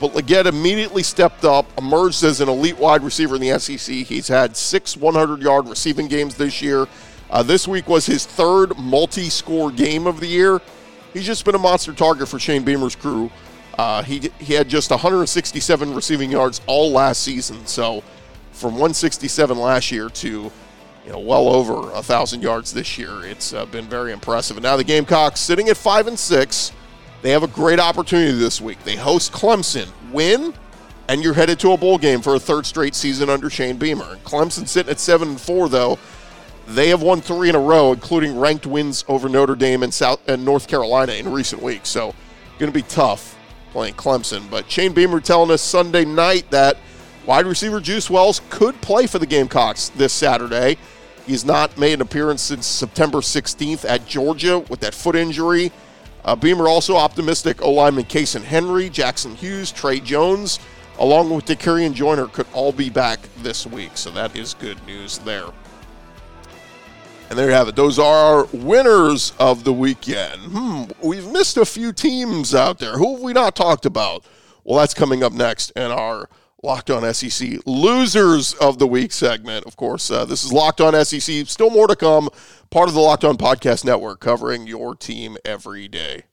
But 0.00 0.12
Legette 0.12 0.46
immediately 0.46 1.02
stepped 1.02 1.44
up, 1.44 1.66
emerged 1.76 2.24
as 2.24 2.40
an 2.40 2.48
elite 2.48 2.78
wide 2.78 3.02
receiver 3.02 3.36
in 3.36 3.42
the 3.42 3.58
SEC. 3.58 3.94
He's 3.94 4.28
had 4.28 4.56
six 4.56 4.96
100 4.96 5.42
yard 5.42 5.68
receiving 5.68 6.08
games 6.08 6.36
this 6.36 6.62
year. 6.62 6.86
Uh, 7.30 7.42
this 7.42 7.68
week 7.68 7.86
was 7.86 8.06
his 8.06 8.24
third 8.24 8.76
multi 8.78 9.28
score 9.28 9.70
game 9.70 10.06
of 10.06 10.18
the 10.18 10.26
year. 10.26 10.60
He's 11.12 11.26
just 11.26 11.44
been 11.44 11.54
a 11.54 11.58
monster 11.58 11.92
target 11.92 12.28
for 12.28 12.38
Shane 12.38 12.64
Beamer's 12.64 12.96
crew. 12.96 13.30
Uh, 13.80 14.02
he, 14.02 14.30
he 14.38 14.52
had 14.52 14.68
just 14.68 14.90
167 14.90 15.94
receiving 15.94 16.30
yards 16.30 16.60
all 16.66 16.90
last 16.92 17.22
season. 17.22 17.66
So 17.66 18.02
from 18.52 18.72
167 18.72 19.56
last 19.56 19.90
year 19.90 20.10
to 20.10 20.52
you 21.06 21.10
know 21.10 21.18
well 21.18 21.48
over 21.48 21.90
a 21.92 22.02
thousand 22.02 22.42
yards 22.42 22.74
this 22.74 22.98
year, 22.98 23.24
it's 23.24 23.54
uh, 23.54 23.64
been 23.64 23.86
very 23.86 24.12
impressive. 24.12 24.58
And 24.58 24.64
now 24.64 24.76
the 24.76 24.84
Gamecocks 24.84 25.40
sitting 25.40 25.70
at 25.70 25.78
five 25.78 26.08
and 26.08 26.18
six. 26.18 26.72
They 27.22 27.30
have 27.30 27.42
a 27.42 27.46
great 27.46 27.80
opportunity 27.80 28.32
this 28.32 28.60
week. 28.60 28.84
They 28.84 28.96
host 28.96 29.32
Clemson, 29.32 29.88
win, 30.12 30.52
and 31.08 31.22
you're 31.22 31.32
headed 31.32 31.58
to 31.60 31.72
a 31.72 31.78
bowl 31.78 31.96
game 31.96 32.20
for 32.20 32.34
a 32.34 32.38
third 32.38 32.66
straight 32.66 32.94
season 32.94 33.30
under 33.30 33.48
Shane 33.48 33.78
Beamer. 33.78 34.16
Clemson 34.24 34.68
sitting 34.68 34.90
at 34.90 35.00
seven 35.00 35.28
and 35.30 35.40
four 35.40 35.70
though 35.70 35.98
They 36.66 36.90
have 36.90 37.00
won 37.00 37.22
three 37.22 37.48
in 37.48 37.54
a 37.54 37.60
row, 37.60 37.92
including 37.92 38.38
ranked 38.38 38.66
wins 38.66 39.06
over 39.08 39.30
Notre 39.30 39.54
Dame 39.54 39.82
and 39.82 39.94
South 39.94 40.20
and 40.28 40.44
North 40.44 40.68
Carolina 40.68 41.12
in 41.12 41.32
recent 41.32 41.62
weeks. 41.62 41.88
So, 41.88 42.14
going 42.58 42.70
to 42.70 42.78
be 42.78 42.82
tough 42.82 43.38
playing 43.70 43.94
Clemson. 43.94 44.50
But 44.50 44.70
Shane 44.70 44.92
Beamer 44.92 45.20
telling 45.20 45.50
us 45.50 45.62
Sunday 45.62 46.04
night 46.04 46.50
that 46.50 46.76
wide 47.26 47.46
receiver 47.46 47.80
Juice 47.80 48.10
Wells 48.10 48.40
could 48.50 48.80
play 48.80 49.06
for 49.06 49.18
the 49.18 49.26
Gamecocks 49.26 49.90
this 49.90 50.12
Saturday. 50.12 50.76
He's 51.26 51.44
not 51.44 51.76
made 51.78 51.94
an 51.94 52.00
appearance 52.02 52.42
since 52.42 52.66
September 52.66 53.18
16th 53.18 53.88
at 53.88 54.06
Georgia 54.06 54.58
with 54.58 54.80
that 54.80 54.94
foot 54.94 55.16
injury. 55.16 55.70
Uh, 56.24 56.36
Beamer 56.36 56.68
also 56.68 56.96
optimistic 56.96 57.62
O 57.62 57.70
lineman 57.70 58.04
Cason 58.04 58.42
Henry, 58.42 58.88
Jackson 58.88 59.34
Hughes, 59.34 59.72
Trey 59.72 60.00
Jones, 60.00 60.58
along 60.98 61.30
with 61.30 61.46
Dakereon 61.46 61.94
Joyner 61.94 62.26
could 62.26 62.46
all 62.52 62.72
be 62.72 62.90
back 62.90 63.20
this 63.38 63.66
week. 63.66 63.92
So 63.94 64.10
that 64.10 64.36
is 64.36 64.54
good 64.54 64.84
news 64.86 65.18
there. 65.18 65.46
And 67.30 67.38
there 67.38 67.46
you 67.46 67.54
have 67.54 67.68
it. 67.68 67.76
Those 67.76 67.96
are 67.96 68.04
our 68.40 68.44
winners 68.52 69.32
of 69.38 69.62
the 69.62 69.72
weekend. 69.72 70.40
Hmm, 70.46 70.82
we've 71.00 71.30
missed 71.30 71.56
a 71.56 71.64
few 71.64 71.92
teams 71.92 72.56
out 72.56 72.80
there. 72.80 72.98
Who 72.98 73.14
have 73.14 73.22
we 73.22 73.32
not 73.32 73.54
talked 73.54 73.86
about? 73.86 74.24
Well, 74.64 74.80
that's 74.80 74.94
coming 74.94 75.22
up 75.22 75.32
next 75.32 75.70
in 75.70 75.92
our 75.92 76.28
Locked 76.64 76.90
On 76.90 77.14
SEC 77.14 77.60
losers 77.66 78.54
of 78.54 78.80
the 78.80 78.86
week 78.88 79.12
segment. 79.12 79.64
Of 79.64 79.76
course, 79.76 80.10
uh, 80.10 80.24
this 80.24 80.42
is 80.42 80.52
Locked 80.52 80.80
On 80.80 80.92
SEC. 81.04 81.46
Still 81.46 81.70
more 81.70 81.86
to 81.86 81.94
come. 81.94 82.30
Part 82.68 82.88
of 82.88 82.94
the 82.94 83.00
Locked 83.00 83.24
On 83.24 83.36
Podcast 83.36 83.84
Network, 83.84 84.18
covering 84.18 84.66
your 84.66 84.96
team 84.96 85.36
every 85.44 85.86
day. 85.86 86.24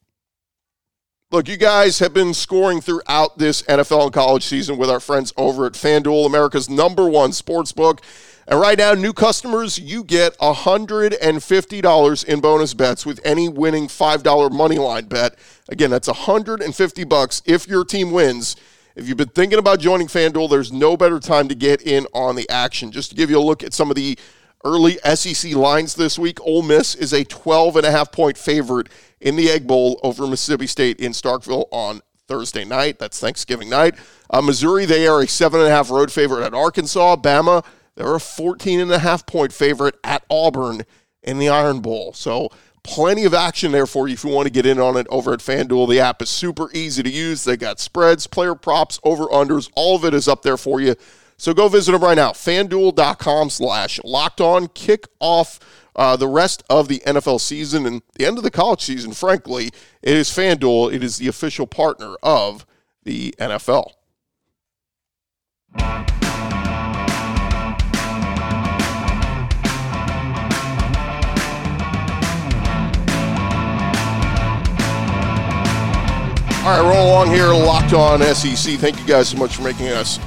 Look, 1.30 1.46
you 1.46 1.56
guys 1.58 1.98
have 2.00 2.12
been 2.12 2.34
scoring 2.34 2.80
throughout 2.80 3.38
this 3.38 3.62
NFL 3.62 4.04
and 4.04 4.12
college 4.12 4.44
season 4.44 4.78
with 4.78 4.90
our 4.90 4.98
friends 4.98 5.32
over 5.36 5.66
at 5.66 5.74
FanDuel, 5.74 6.26
America's 6.26 6.68
number 6.68 7.08
one 7.08 7.32
sports 7.32 7.70
book. 7.70 8.00
And 8.50 8.58
right 8.58 8.78
now, 8.78 8.94
new 8.94 9.12
customers, 9.12 9.78
you 9.78 10.02
get 10.02 10.36
$150 10.38 12.24
in 12.24 12.40
bonus 12.40 12.72
bets 12.72 13.04
with 13.04 13.20
any 13.22 13.46
winning 13.46 13.88
$5 13.88 14.50
money 14.50 14.78
line 14.78 15.04
bet. 15.04 15.34
Again, 15.68 15.90
that's 15.90 16.08
150 16.08 17.04
bucks 17.04 17.42
if 17.44 17.68
your 17.68 17.84
team 17.84 18.10
wins. 18.10 18.56
If 18.96 19.06
you've 19.06 19.18
been 19.18 19.28
thinking 19.28 19.58
about 19.58 19.80
joining 19.80 20.06
FanDuel, 20.06 20.48
there's 20.48 20.72
no 20.72 20.96
better 20.96 21.20
time 21.20 21.48
to 21.48 21.54
get 21.54 21.82
in 21.82 22.06
on 22.14 22.36
the 22.36 22.48
action. 22.48 22.90
Just 22.90 23.10
to 23.10 23.16
give 23.16 23.28
you 23.28 23.38
a 23.38 23.44
look 23.44 23.62
at 23.62 23.74
some 23.74 23.90
of 23.90 23.96
the 23.96 24.18
early 24.64 24.96
SEC 25.14 25.54
lines 25.54 25.94
this 25.94 26.18
week, 26.18 26.40
Ole 26.40 26.62
Miss 26.62 26.94
is 26.94 27.12
a 27.12 27.24
12 27.24 27.76
and 27.76 27.84
a 27.84 27.90
half 27.90 28.10
point 28.12 28.38
favorite 28.38 28.88
in 29.20 29.36
the 29.36 29.50
Egg 29.50 29.66
Bowl 29.66 30.00
over 30.02 30.26
Mississippi 30.26 30.66
State 30.66 31.00
in 31.00 31.12
Starkville 31.12 31.66
on 31.70 32.00
Thursday 32.28 32.64
night. 32.64 32.98
That's 32.98 33.20
Thanksgiving 33.20 33.68
night. 33.68 33.94
Uh, 34.30 34.40
Missouri, 34.40 34.86
they 34.86 35.06
are 35.06 35.20
a 35.20 35.28
seven 35.28 35.60
and 35.60 35.68
a 35.68 35.72
half 35.72 35.90
road 35.90 36.10
favorite 36.10 36.44
at 36.44 36.54
Arkansas. 36.54 37.16
Bama, 37.16 37.62
they're 37.98 38.14
a 38.14 38.20
14 38.20 38.80
and 38.80 38.90
a 38.90 39.00
half 39.00 39.26
point 39.26 39.52
favorite 39.52 39.96
at 40.02 40.24
Auburn 40.30 40.86
in 41.22 41.38
the 41.38 41.50
Iron 41.50 41.80
Bowl. 41.80 42.14
So 42.14 42.50
Plenty 42.88 43.24
of 43.24 43.34
action 43.34 43.70
there 43.70 43.86
for 43.86 44.08
you 44.08 44.14
if 44.14 44.24
you 44.24 44.30
want 44.30 44.46
to 44.46 44.52
get 44.52 44.64
in 44.64 44.80
on 44.80 44.96
it 44.96 45.06
over 45.10 45.34
at 45.34 45.40
FanDuel. 45.40 45.90
The 45.90 46.00
app 46.00 46.22
is 46.22 46.30
super 46.30 46.70
easy 46.72 47.02
to 47.02 47.10
use. 47.10 47.44
They 47.44 47.58
got 47.58 47.80
spreads, 47.80 48.26
player 48.26 48.54
props, 48.54 48.98
over-unders. 49.04 49.70
All 49.76 49.96
of 49.96 50.06
it 50.06 50.14
is 50.14 50.26
up 50.26 50.40
there 50.40 50.56
for 50.56 50.80
you. 50.80 50.94
So 51.36 51.52
go 51.52 51.68
visit 51.68 51.92
them 51.92 52.02
right 52.02 52.16
now. 52.16 52.30
FanDuel.com 52.30 53.50
slash 53.50 54.00
locked 54.04 54.40
on. 54.40 54.68
Kick 54.68 55.06
off 55.20 55.60
uh, 55.96 56.16
the 56.16 56.28
rest 56.28 56.62
of 56.70 56.88
the 56.88 57.00
NFL 57.00 57.42
season 57.42 57.84
and 57.84 58.00
the 58.14 58.24
end 58.24 58.38
of 58.38 58.42
the 58.42 58.50
college 58.50 58.80
season, 58.80 59.12
frankly. 59.12 59.66
It 60.02 60.16
is 60.16 60.30
FanDuel. 60.30 60.90
It 60.90 61.04
is 61.04 61.18
the 61.18 61.28
official 61.28 61.66
partner 61.66 62.14
of 62.22 62.64
the 63.04 63.34
NFL. 63.38 63.92
All 76.68 76.74
right, 76.74 76.94
roll 76.94 77.06
along 77.06 77.28
here, 77.30 77.46
locked 77.46 77.94
on 77.94 78.20
SEC. 78.34 78.78
Thank 78.78 79.00
you 79.00 79.06
guys 79.06 79.30
so 79.30 79.38
much 79.38 79.56
for 79.56 79.62
making 79.62 79.88
us 79.88 80.18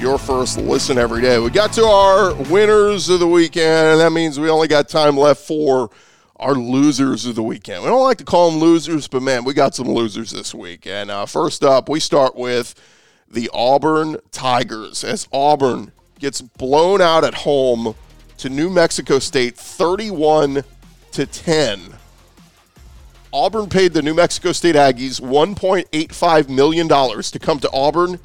your 0.00 0.16
first 0.16 0.56
listen 0.56 0.96
every 0.96 1.20
day. 1.20 1.38
We 1.38 1.50
got 1.50 1.70
to 1.74 1.84
our 1.84 2.34
winners 2.44 3.10
of 3.10 3.20
the 3.20 3.28
weekend, 3.28 3.90
and 3.90 4.00
that 4.00 4.10
means 4.10 4.40
we 4.40 4.48
only 4.48 4.68
got 4.68 4.88
time 4.88 5.18
left 5.18 5.42
for 5.42 5.90
our 6.36 6.54
losers 6.54 7.26
of 7.26 7.34
the 7.34 7.42
weekend. 7.42 7.82
We 7.82 7.90
don't 7.90 8.02
like 8.02 8.16
to 8.16 8.24
call 8.24 8.50
them 8.50 8.58
losers, 8.58 9.06
but 9.06 9.20
man, 9.20 9.44
we 9.44 9.52
got 9.52 9.74
some 9.74 9.86
losers 9.86 10.30
this 10.30 10.54
week. 10.54 10.86
And 10.86 11.10
uh, 11.10 11.26
first 11.26 11.62
up, 11.62 11.90
we 11.90 12.00
start 12.00 12.36
with 12.36 12.74
the 13.30 13.50
Auburn 13.52 14.16
Tigers 14.30 15.04
as 15.04 15.28
Auburn 15.30 15.92
gets 16.18 16.40
blown 16.40 17.02
out 17.02 17.22
at 17.22 17.34
home 17.34 17.94
to 18.38 18.48
New 18.48 18.70
Mexico 18.70 19.18
State 19.18 19.58
31 19.58 20.64
to 21.12 21.26
10 21.26 21.96
Auburn 23.36 23.68
paid 23.68 23.92
the 23.92 24.00
New 24.00 24.14
Mexico 24.14 24.50
State 24.52 24.76
Aggies 24.76 25.20
$1.85 25.20 26.48
million 26.48 26.88
to 26.88 27.38
come 27.38 27.58
to 27.58 27.70
Auburn 27.70 28.18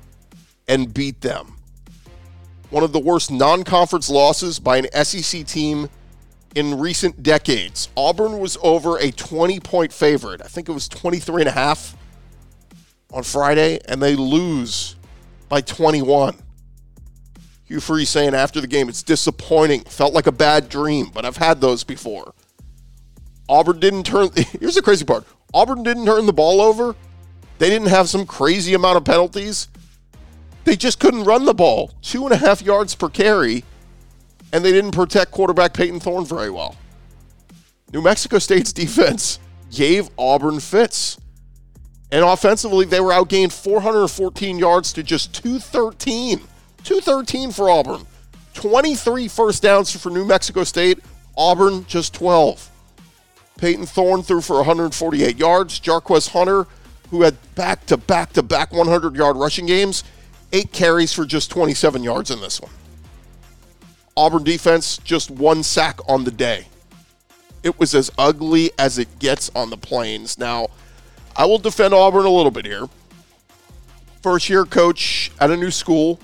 and 0.70 0.94
beat 0.94 1.20
them. 1.20 1.58
One 2.70 2.82
of 2.82 2.94
the 2.94 3.00
worst 3.00 3.30
non 3.30 3.66
conference 3.66 4.10
losses 4.10 4.58
by 4.58 4.78
an 4.78 5.04
SEC 5.04 5.46
team 5.46 5.90
in 6.56 6.80
recent 6.80 7.22
decades. 7.22 7.90
Auburn 7.98 8.40
was 8.40 8.58
over 8.64 8.98
a 9.00 9.12
20 9.12 9.60
point 9.60 9.92
favorite. 9.92 10.42
I 10.42 10.48
think 10.48 10.70
it 10.70 10.72
was 10.72 10.88
23 10.88 11.42
and 11.42 11.50
a 11.50 11.52
half 11.52 11.98
on 13.12 13.24
Friday, 13.24 13.82
and 13.90 14.02
they 14.02 14.16
lose 14.16 14.96
by 15.50 15.60
21. 15.60 16.38
Hugh 17.66 17.82
Freeze 17.82 18.08
saying 18.08 18.34
after 18.34 18.62
the 18.62 18.68
game, 18.68 18.88
it's 18.88 19.04
disappointing. 19.04 19.82
Felt 19.82 20.14
like 20.14 20.28
a 20.28 20.32
bad 20.32 20.70
dream, 20.70 21.12
but 21.14 21.26
I've 21.26 21.36
had 21.36 21.60
those 21.60 21.84
before. 21.84 22.34
Auburn 23.52 23.82
didn't 23.82 24.04
turn. 24.04 24.30
Here's 24.60 24.76
the 24.76 24.82
crazy 24.82 25.04
part 25.06 25.26
Auburn 25.54 25.84
didn't 25.84 26.06
turn 26.06 26.26
the 26.26 26.34
ball 26.34 26.62
over. 26.62 26.96
They 27.60 27.70
didn't 27.70 27.90
have 27.90 28.10
some 28.10 28.26
crazy 28.26 28.74
amount 28.74 28.98
of 28.98 29.04
penalties. 29.04 29.68
They 30.64 30.76
just 30.76 31.00
couldn't 31.00 31.26
run 31.26 31.46
the 31.46 31.54
ball. 31.54 31.92
Two 32.02 32.24
and 32.24 32.34
a 32.34 32.38
half 32.38 32.62
yards 32.62 32.96
per 32.96 33.10
carry, 33.10 33.64
and 34.54 34.64
they 34.64 34.72
didn't 34.72 34.92
protect 34.92 35.32
quarterback 35.32 35.74
Payton 35.74 36.00
Thorne 36.00 36.26
very 36.26 36.50
well. 36.50 36.78
New 37.92 38.02
Mexico 38.02 38.40
State's 38.40 38.72
defense 38.84 39.38
gave 39.70 40.10
Auburn 40.18 40.60
fits. 40.60 41.18
And 42.12 42.24
offensively, 42.26 42.86
they 42.86 43.00
were 43.00 43.12
outgained 43.12 43.52
414 43.52 44.60
yards 44.60 44.94
to 44.94 45.04
just 45.04 45.34
213. 45.36 46.40
213 46.84 47.52
for 47.52 47.70
Auburn. 47.70 48.06
23 48.54 49.28
first 49.28 49.64
downs 49.64 49.96
for 49.96 50.10
New 50.10 50.26
Mexico 50.26 50.64
State. 50.64 51.00
Auburn 51.38 51.86
just 51.86 52.14
12. 52.14 52.71
Payton 53.58 53.86
Thorne 53.86 54.24
threw 54.24 54.42
for 54.42 54.58
148 54.58 55.38
yards. 55.38 55.80
Jarquez 55.80 56.30
Hunter, 56.30 56.66
who 57.10 57.22
had 57.22 57.36
back 57.56 57.86
to 57.88 57.98
back 57.98 58.34
to 58.34 58.44
back 58.44 58.72
100 58.72 59.16
yard 59.16 59.38
rushing 59.38 59.66
games, 59.66 60.04
eight 60.52 60.72
carries 60.72 61.14
for 61.14 61.26
just 61.26 61.52
27 61.52 62.04
yards 62.04 62.32
in 62.32 62.42
this 62.42 62.60
one. 62.60 62.72
Auburn 64.18 64.44
defense, 64.44 64.98
just 64.98 65.32
one 65.32 65.64
sack 65.64 66.00
on 66.08 66.24
the 66.24 66.32
day. 66.32 66.68
It 67.64 67.80
was 67.80 67.94
as 67.94 68.12
ugly 68.18 68.72
as 68.78 68.98
it 68.98 69.20
gets 69.20 69.52
on 69.56 69.70
the 69.70 69.78
plains. 69.78 70.38
Now, 70.38 70.68
I 71.36 71.46
will 71.46 71.60
defend 71.60 71.94
Auburn 71.94 72.26
a 72.26 72.30
little 72.30 72.52
bit 72.52 72.66
here. 72.66 72.90
First 74.22 74.50
year 74.50 74.66
coach 74.66 75.32
at 75.40 75.52
a 75.52 75.58
new 75.58 75.72
school. 75.72 76.20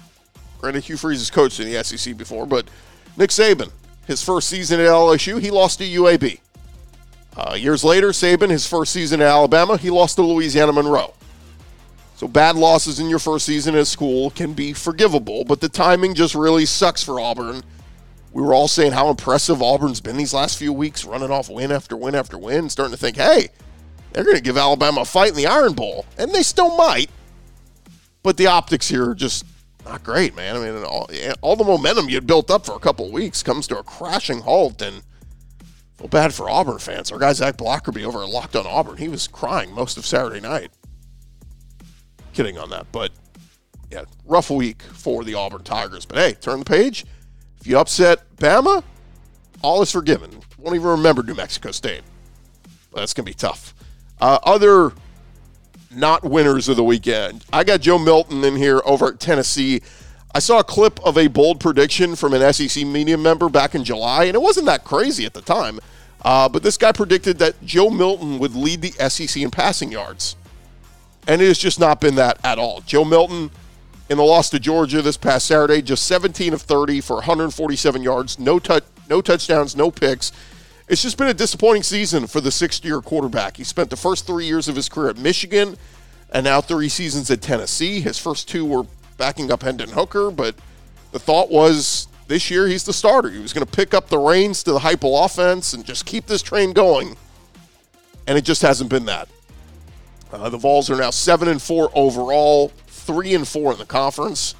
Granted, 0.60 0.84
Hugh 0.86 0.98
Freeze 0.98 1.20
has 1.20 1.30
coached 1.30 1.60
in 1.60 1.72
the 1.72 1.84
SEC 1.84 2.18
before, 2.18 2.46
but 2.46 2.68
Nick 3.16 3.30
Saban, 3.30 3.72
his 4.06 4.24
first 4.24 4.50
season 4.50 4.80
at 4.80 4.88
LSU, 4.88 5.40
he 5.40 5.52
lost 5.52 5.80
to 5.80 5.86
UAB. 5.86 6.40
Uh, 7.38 7.54
years 7.54 7.84
later, 7.84 8.10
Saban, 8.10 8.50
his 8.50 8.66
first 8.66 8.92
season 8.92 9.22
at 9.22 9.28
Alabama, 9.28 9.78
he 9.78 9.92
lost 9.92 10.16
to 10.16 10.24
Louisiana 10.24 10.74
Monroe. 10.74 11.14
So 12.16 12.28
bad 12.28 12.56
losses 12.56 13.00
in 13.00 13.10
your 13.10 13.20
first 13.20 13.46
season 13.46 13.76
at 13.76 13.86
school 13.86 14.32
can 14.32 14.54
be 14.54 14.74
forgivable, 14.74 15.46
but 15.46 15.62
the 15.62 15.70
timing 15.70 16.16
just 16.16 16.34
really 16.34 16.66
sucks 16.66 17.04
for 17.04 17.20
Auburn. 17.20 17.62
We 18.34 18.42
were 18.42 18.56
all 18.56 18.68
saying 18.68 18.94
how 18.94 19.10
impressive 19.10 19.62
Auburn's 19.62 20.02
been 20.02 20.18
these 20.18 20.34
last 20.34 20.58
few 20.58 20.74
weeks, 20.74 21.06
running 21.06 21.30
off 21.30 21.48
win 21.48 21.72
after 21.72 21.96
win 21.96 22.16
after 22.16 22.40
win, 22.40 22.70
starting 22.70 22.96
to 22.96 23.00
think, 23.00 23.18
hey, 23.18 23.50
they're 24.14 24.24
going 24.24 24.36
to 24.36 24.42
give 24.42 24.58
Alabama 24.58 25.02
a 25.02 25.06
fight 25.06 25.30
in 25.30 25.36
the 25.36 25.46
Iron 25.46 25.74
Bowl, 25.74 26.08
and 26.18 26.32
they 26.32 26.42
still 26.42 26.76
might. 26.76 27.12
But 28.24 28.38
the 28.38 28.48
optics 28.48 28.90
here 28.90 29.12
are 29.12 29.16
just 29.16 29.46
not 29.86 30.04
great, 30.04 30.36
man. 30.36 30.56
I 30.56 30.60
mean, 30.60 30.84
all, 30.84 31.08
all 31.42 31.56
the 31.56 31.64
momentum 31.64 32.10
you 32.10 32.20
built 32.20 32.50
up 32.50 32.66
for 32.66 32.76
a 32.76 32.80
couple 32.80 33.12
weeks 33.12 33.44
comes 33.44 33.68
to 33.68 33.78
a 33.78 33.84
crashing 33.84 34.42
halt, 34.42 34.82
and– 34.82 35.04
feel 35.98 36.08
bad 36.08 36.34
for 36.34 36.50
Auburn 36.50 36.80
fans. 36.80 37.12
Our 37.12 37.20
guy 37.20 37.34
Zach 37.34 37.58
Blackerby 37.58 38.04
over 38.04 38.22
at 38.22 38.30
Locked 38.30 38.56
on 38.56 38.66
Auburn, 38.68 38.98
he 38.98 39.08
was 39.08 39.28
crying 39.28 39.74
most 39.74 39.98
of 39.98 40.06
Saturday 40.06 40.40
night. 40.40 40.72
Kidding 42.34 42.58
on 42.58 42.70
that, 42.70 42.86
but 42.92 43.12
yeah, 43.92 44.04
rough 44.26 44.50
week 44.50 44.82
for 44.82 45.24
the 45.24 45.34
Auburn 45.34 45.64
Tigers. 45.64 46.06
But 46.06 46.18
hey, 46.18 46.34
turn 46.34 46.60
the 46.60 46.66
page. 46.66 47.06
If 47.60 47.68
you 47.68 47.80
upset 47.80 48.36
Bama, 48.38 48.84
all 49.62 49.82
is 49.82 49.92
forgiven. 49.92 50.30
Won't 50.58 50.76
even 50.76 50.88
remember 50.88 51.24
New 51.24 51.36
Mexico 51.36 51.72
State. 51.72 52.02
But 52.92 53.00
that's 53.00 53.14
gonna 53.14 53.26
be 53.26 53.34
tough. 53.34 53.74
Uh, 54.20 54.40
other 54.44 54.92
not 55.90 56.24
winners 56.24 56.70
of 56.70 56.76
the 56.76 56.84
weekend. 56.84 57.44
I 57.52 57.64
got 57.64 57.82
Joe 57.82 57.98
Milton 57.98 58.44
in 58.44 58.56
here 58.56 58.82
over 58.86 59.08
at 59.08 59.20
Tennessee. 59.20 59.82
I 60.38 60.40
saw 60.40 60.60
a 60.60 60.64
clip 60.64 61.00
of 61.04 61.18
a 61.18 61.26
bold 61.26 61.60
prediction 61.60 62.16
from 62.16 62.32
an 62.36 62.54
SEC 62.54 62.86
media 62.86 63.18
member 63.18 63.50
back 63.50 63.74
in 63.74 63.84
July, 63.84 64.26
and 64.26 64.36
it 64.36 64.40
wasn't 64.40 64.68
that 64.68 64.84
crazy 64.84 65.26
at 65.26 65.34
the 65.34 65.42
time. 65.42 65.80
Uh, 66.24 66.48
but 66.48 66.62
this 66.62 66.78
guy 66.78 66.92
predicted 66.92 67.40
that 67.40 67.56
Joe 67.66 67.90
Milton 67.90 68.38
would 68.38 68.54
lead 68.54 68.84
the 68.84 68.92
SEC 69.10 69.42
in 69.42 69.50
passing 69.50 69.92
yards. 69.92 70.36
And 71.28 71.42
it 71.42 71.48
has 71.48 71.58
just 71.58 71.80
not 71.80 72.00
been 72.00 72.14
that 72.18 72.38
at 72.44 72.60
all. 72.60 72.82
Joe 72.82 73.04
Milton, 73.04 73.50
in 74.12 74.18
the 74.18 74.24
loss 74.24 74.52
to 74.52 74.60
Georgia 74.60 75.02
this 75.02 75.18
past 75.18 75.48
Saturday, 75.48 75.82
just 75.82 76.06
17 76.06 76.54
of 76.54 76.62
30 76.62 77.02
for 77.02 77.16
147 77.16 78.04
yards, 78.04 78.38
no, 78.38 78.60
touch, 78.60 78.84
no 79.10 79.22
touchdowns, 79.22 79.76
no 79.76 79.90
picks. 79.90 80.32
It's 80.88 81.02
just 81.02 81.18
been 81.18 81.30
a 81.30 81.34
disappointing 81.34 81.82
season 81.82 82.28
for 82.28 82.42
the 82.42 82.52
sixth 82.52 82.86
year 82.86 83.02
quarterback. 83.02 83.58
He 83.58 83.64
spent 83.64 83.90
the 83.90 83.98
first 83.98 84.28
three 84.28 84.46
years 84.46 84.68
of 84.68 84.76
his 84.76 84.88
career 84.88 85.10
at 85.10 85.18
Michigan 85.18 85.78
and 86.30 86.44
now 86.44 86.62
three 86.62 86.90
seasons 86.90 87.32
at 87.32 87.42
Tennessee. 87.42 88.02
His 88.02 88.20
first 88.20 88.48
two 88.48 88.66
were 88.66 88.86
backing 89.18 89.52
up 89.52 89.64
Hendon 89.64 89.90
Hooker, 89.90 90.32
but 90.32 90.56
the 91.12 91.20
thought 91.20 91.50
was 91.50 92.08
this 92.28 92.52
year 92.52 92.68
he's 92.68 92.84
the 92.84 92.94
starter. 92.94 93.30
He 93.30 93.40
was 93.40 93.54
going 93.54 93.66
to 93.66 93.72
pick 93.72 93.94
up 93.94 94.10
the 94.10 94.18
reins 94.18 94.64
to 94.64 94.74
the 94.74 94.80
Heupel 94.80 95.26
offense 95.26 95.74
and 95.74 95.86
just 95.86 96.06
keep 96.06 96.28
this 96.28 96.42
train 96.42 96.74
going. 96.74 97.16
And 98.28 98.38
it 98.38 98.44
just 98.44 98.62
hasn't 98.62 98.90
been 98.90 99.06
that. 99.06 99.30
Uh, 100.32 100.50
the 100.50 100.58
Vols 100.58 100.90
are 100.90 100.98
now 100.98 101.10
seven 101.10 101.48
and 101.48 101.62
four 101.62 101.90
overall, 101.96 102.70
three 102.88 103.34
and 103.34 103.48
four 103.48 103.72
in 103.72 103.80
the 103.80 103.86
conference. 103.86 104.56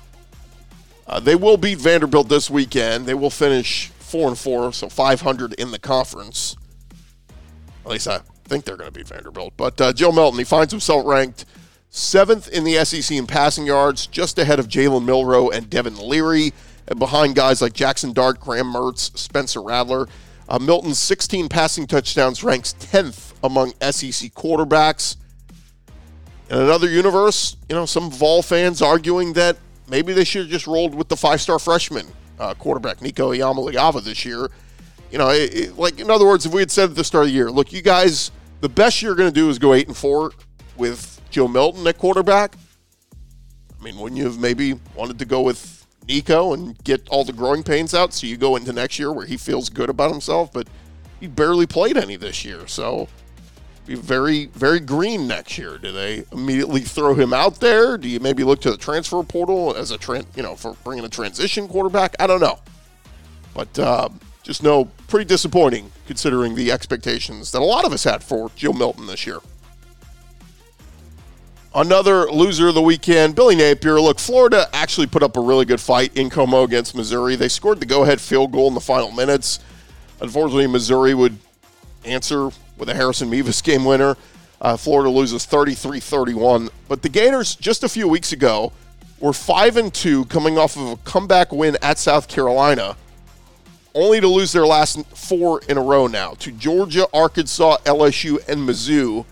Uh, 1.06 1.20
they 1.20 1.36
will 1.36 1.58
beat 1.58 1.78
Vanderbilt 1.78 2.30
this 2.30 2.50
weekend. 2.50 3.06
They 3.06 3.14
will 3.14 3.30
finish 3.30 3.90
four 4.00 4.28
and 4.30 4.38
four, 4.38 4.72
so 4.72 4.88
500 4.88 5.54
in 5.54 5.72
the 5.72 5.80
conference. 5.80 6.56
At 7.86 7.92
least 7.92 8.08
I 8.08 8.22
think 8.46 8.66
they're 8.66 8.78
going 8.78 8.92
to 8.92 8.98
beat 8.98 9.08
Vanderbilt. 9.08 9.54
But 9.58 9.80
uh, 9.80 9.94
Joe 9.94 10.12
Milton, 10.12 10.40
he 10.40 10.46
finds 10.46 10.72
himself 10.72 11.06
ranked 11.06 11.46
seventh 11.90 12.48
in 12.50 12.64
the 12.64 12.84
SEC 12.86 13.16
in 13.16 13.28
passing 13.28 13.66
yards, 13.66 14.08
just 14.08 14.38
ahead 14.38 14.60
of 14.60 14.68
Jalen 14.68 15.06
Milroe 15.06 15.50
and 15.50 15.70
Devin 15.70 15.98
Leary, 15.98 16.54
and 16.88 17.00
behind 17.00 17.36
guys 17.36 17.62
like 17.62 17.74
Jackson 17.74 18.14
Dart, 18.14 18.40
Graham 18.40 18.74
Mertz, 18.74 19.18
Spencer 19.18 19.62
Rattler. 19.62 20.08
Uh, 20.50 20.60
Milton's 20.60 21.00
16 21.00 21.50
passing 21.50 21.88
touchdowns 21.88 22.44
ranks 22.44 22.74
10th 22.80 23.34
among 23.44 23.72
SEC 23.82 24.34
quarterbacks. 24.34 25.18
In 26.50 26.58
another 26.58 26.88
universe, 26.88 27.58
you 27.68 27.76
know, 27.76 27.86
some 27.86 28.10
Vol 28.10 28.42
fans 28.42 28.82
arguing 28.82 29.34
that 29.34 29.58
maybe 29.90 30.14
they 30.14 30.24
should 30.24 30.44
have 30.44 30.50
just 30.50 30.66
rolled 30.66 30.96
with 30.96 31.10
the 31.10 31.18
five-star 31.18 31.60
freshman 31.60 32.08
uh, 32.40 32.54
quarterback 32.54 33.02
Nico 33.02 33.34
Iamaleava 33.34 34.02
this 34.02 34.24
year. 34.24 34.50
You 35.12 35.18
know, 35.18 35.30
it, 35.30 35.54
it, 35.54 35.78
like 35.78 36.00
in 36.00 36.10
other 36.10 36.26
words, 36.26 36.46
if 36.46 36.54
we 36.54 36.62
had 36.62 36.72
said 36.72 36.92
at 36.92 36.96
the 36.96 37.04
start 37.04 37.26
of 37.26 37.30
the 37.30 37.34
year, 37.34 37.52
look, 37.52 37.74
you 37.74 37.82
guys, 37.82 38.32
the 38.62 38.70
best 38.70 39.02
you're 39.02 39.16
going 39.16 39.30
to 39.30 39.34
do 39.34 39.50
is 39.50 39.60
go 39.60 39.74
eight 39.74 39.88
and 39.88 39.96
four 39.96 40.32
with 40.78 41.17
Joe 41.38 41.48
Milton 41.48 41.86
at 41.86 42.00
quarterback. 42.00 42.56
I 43.80 43.84
mean, 43.84 44.00
wouldn't 44.00 44.18
you 44.18 44.26
have 44.26 44.40
maybe 44.40 44.74
wanted 44.96 45.20
to 45.20 45.26
go 45.26 45.44
with 45.44 45.86
Nico 46.08 46.54
and 46.54 46.84
get 46.84 47.08
all 47.10 47.24
the 47.24 47.32
growing 47.32 47.62
pains 47.62 47.94
out 47.94 48.12
so 48.12 48.26
you 48.26 48.38
go 48.38 48.56
into 48.56 48.74
next 48.74 48.98
year 48.98 49.14
where 49.14 49.28
he 49.28 49.38
feels 49.38 49.70
good 49.70 49.88
about 49.88 50.10
himself? 50.10 50.52
But 50.52 50.68
he 51.20 51.28
barely 51.28 51.68
played 51.68 51.96
any 51.96 52.16
this 52.16 52.44
year, 52.44 52.66
so 52.66 53.08
be 53.86 53.94
very, 53.94 54.48
very 54.48 54.80
green 54.80 55.28
next 55.28 55.60
year. 55.60 55.78
Do 55.78 55.92
they 55.92 56.26
immediately 56.32 56.82
throw 56.82 57.14
him 57.14 57.34
out 57.34 57.60
there? 57.60 58.00
Do 58.00 58.10
you 58.10 58.20
maybe 58.20 58.44
look 58.44 58.60
to 58.62 58.72
the 58.72 58.78
transfer 58.78 59.22
portal 59.22 59.76
as 59.76 59.92
a 59.92 59.98
tran- 60.00 60.26
you 60.36 60.42
know, 60.42 60.56
for 60.56 60.74
bringing 60.84 61.06
a 61.06 61.10
transition 61.10 61.68
quarterback? 61.68 62.16
I 62.20 62.26
don't 62.26 62.42
know, 62.42 62.58
but 63.54 63.78
uh, 63.78 64.10
just 64.42 64.64
know 64.64 64.86
pretty 65.08 65.26
disappointing 65.26 65.92
considering 66.08 66.56
the 66.56 66.72
expectations 66.72 67.52
that 67.52 67.62
a 67.62 67.64
lot 67.64 67.86
of 67.86 67.94
us 67.94 68.06
had 68.06 68.24
for 68.24 68.50
Joe 68.56 68.74
Milton 68.74 69.06
this 69.06 69.28
year. 69.28 69.38
Another 71.78 72.28
loser 72.32 72.70
of 72.70 72.74
the 72.74 72.82
weekend, 72.82 73.36
Billy 73.36 73.56
Napier. 73.56 74.02
Look, 74.02 74.18
Florida 74.18 74.68
actually 74.74 75.06
put 75.06 75.22
up 75.22 75.38
a 75.38 75.40
really 75.40 75.64
good 75.64 75.80
fight 75.80 76.18
in 76.18 76.28
Como 76.28 76.64
against 76.64 76.96
Missouri. 76.96 77.36
They 77.36 77.50
scored 77.50 77.80
the 77.80 77.86
go-ahead 77.86 78.20
field 78.20 78.52
goal 78.52 78.68
in 78.68 78.74
the 78.74 78.82
final 78.82 79.12
minutes. 79.12 79.60
Unfortunately, 80.20 80.66
Missouri 80.66 81.14
would 81.14 81.38
answer 82.04 82.50
with 82.80 82.90
a 82.90 82.96
Harrison 82.96 83.30
Mevis 83.30 83.62
game 83.62 83.86
winner. 83.86 84.18
Uh, 84.60 84.76
Florida 84.76 85.12
loses 85.12 85.46
33 85.46 86.00
31. 86.00 86.70
But 86.88 87.04
the 87.04 87.10
Gators, 87.10 87.56
just 87.56 87.84
a 87.84 87.90
few 87.90 88.08
weeks 88.08 88.32
ago, 88.32 88.74
were 89.20 89.32
5 89.32 89.78
and 89.78 89.94
2 89.94 90.26
coming 90.26 90.58
off 90.58 90.78
of 90.78 90.88
a 90.88 90.96
comeback 91.04 91.52
win 91.52 91.78
at 91.84 92.00
South 92.00 92.28
Carolina, 92.28 92.98
only 93.94 94.20
to 94.20 94.28
lose 94.28 94.52
their 94.52 94.66
last 94.66 95.06
four 95.16 95.62
in 95.70 95.78
a 95.78 95.82
row 95.84 96.08
now 96.08 96.32
to 96.40 96.52
Georgia, 96.52 97.06
Arkansas, 97.14 97.78
LSU, 97.86 98.40
and 98.50 98.68
Mizzou. 98.68 99.26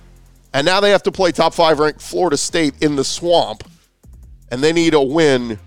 And 0.55 0.65
now 0.65 0.79
they 0.79 0.91
have 0.91 1.03
to 1.03 1.11
play 1.11 1.33
top 1.33 1.53
five 1.53 1.79
ranked 1.79 2.01
Florida 2.01 2.37
State 2.37 2.81
in 2.81 2.95
the 2.95 3.03
swamp, 3.03 3.65
and 4.49 4.63
they 4.63 4.71
need 4.71 4.93
a 4.93 5.01
win 5.01 5.59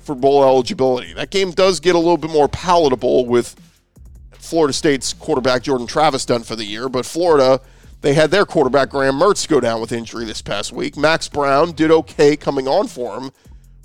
for 0.00 0.14
bowl 0.14 0.44
eligibility. 0.44 1.14
That 1.14 1.30
game 1.30 1.50
does 1.50 1.80
get 1.80 1.94
a 1.94 1.98
little 1.98 2.18
bit 2.18 2.30
more 2.30 2.46
palatable 2.46 3.24
with 3.24 3.56
Florida 4.32 4.74
State's 4.74 5.14
quarterback 5.14 5.62
Jordan 5.62 5.86
Travis 5.86 6.26
done 6.26 6.42
for 6.42 6.56
the 6.56 6.66
year, 6.66 6.90
but 6.90 7.06
Florida, 7.06 7.58
they 8.02 8.12
had 8.12 8.30
their 8.30 8.44
quarterback 8.44 8.90
Graham 8.90 9.14
Mertz 9.14 9.48
go 9.48 9.60
down 9.60 9.80
with 9.80 9.92
injury 9.92 10.26
this 10.26 10.42
past 10.42 10.74
week. 10.74 10.98
Max 10.98 11.26
Brown 11.26 11.72
did 11.72 11.90
okay 11.90 12.36
coming 12.36 12.68
on 12.68 12.86
for 12.86 13.18
him, 13.18 13.30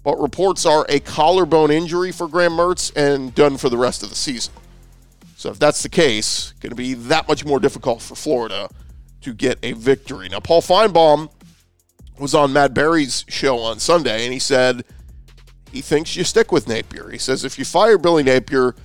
but 0.03 0.19
reports 0.19 0.65
are 0.65 0.85
a 0.89 0.99
collarbone 0.99 1.71
injury 1.71 2.11
for 2.11 2.27
Graham 2.27 2.51
Mertz 2.51 2.91
and 2.97 3.33
done 3.33 3.55
for 3.55 3.69
the 3.69 3.77
rest 3.77 4.03
of 4.03 4.09
the 4.09 4.15
season. 4.15 4.51
So 5.37 5.51
if 5.51 5.57
that's 5.57 5.83
the 5.83 5.89
case, 5.89 6.53
going 6.59 6.71
to 6.71 6.75
be 6.75 6.95
that 6.95 7.29
much 7.29 7.45
more 7.45 7.61
difficult 7.61 8.01
for 8.01 8.15
Florida 8.15 8.67
to 9.23 9.33
get 9.33 9.57
a 9.63 9.73
victory. 9.73 10.29
Now, 10.29 10.39
Paul 10.39 10.61
Finebaum 10.61 11.29
was 12.19 12.35
on 12.35 12.53
Matt 12.53 12.73
Barrie's 12.73 13.25
show 13.27 13.59
on 13.59 13.79
Sunday, 13.79 14.23
and 14.23 14.33
he 14.33 14.39
said 14.39 14.83
he 15.71 15.81
thinks 15.81 16.15
you 16.15 16.23
stick 16.23 16.51
with 16.51 16.67
Napier. 16.67 17.09
He 17.09 17.17
says 17.17 17.43
if 17.43 17.57
you 17.57 17.65
fire 17.65 17.97
Billy 17.97 18.23
Napier, 18.23 18.75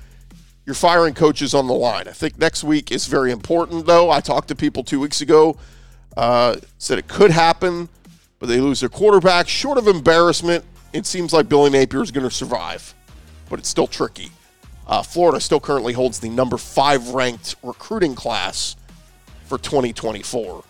you're 0.64 0.74
firing 0.74 1.14
coaches 1.14 1.54
on 1.54 1.66
the 1.66 1.74
line. 1.74 2.08
I 2.08 2.12
think 2.12 2.38
next 2.38 2.64
week 2.64 2.90
is 2.90 3.06
very 3.06 3.30
important, 3.30 3.86
though. 3.86 4.10
I 4.10 4.20
talked 4.20 4.48
to 4.48 4.54
people 4.54 4.84
two 4.84 5.00
weeks 5.00 5.20
ago, 5.20 5.56
uh, 6.16 6.56
said 6.78 6.98
it 6.98 7.08
could 7.08 7.30
happen, 7.30 7.88
but 8.38 8.48
they 8.48 8.60
lose 8.60 8.80
their 8.80 8.88
quarterback. 8.88 9.48
Short 9.48 9.78
of 9.78 9.86
embarrassment, 9.86 10.64
it 10.92 11.06
seems 11.06 11.32
like 11.32 11.48
Billy 11.48 11.70
Napier 11.70 12.02
is 12.02 12.10
going 12.10 12.28
to 12.28 12.34
survive, 12.34 12.94
but 13.48 13.58
it's 13.58 13.68
still 13.68 13.86
tricky. 13.86 14.30
Uh, 14.86 15.02
Florida 15.02 15.40
still 15.40 15.60
currently 15.60 15.92
holds 15.92 16.18
the 16.18 16.30
number 16.30 16.56
five 16.56 17.10
ranked 17.10 17.56
recruiting 17.62 18.14
class 18.14 18.76
for 19.48 19.58
2024. 19.58 20.64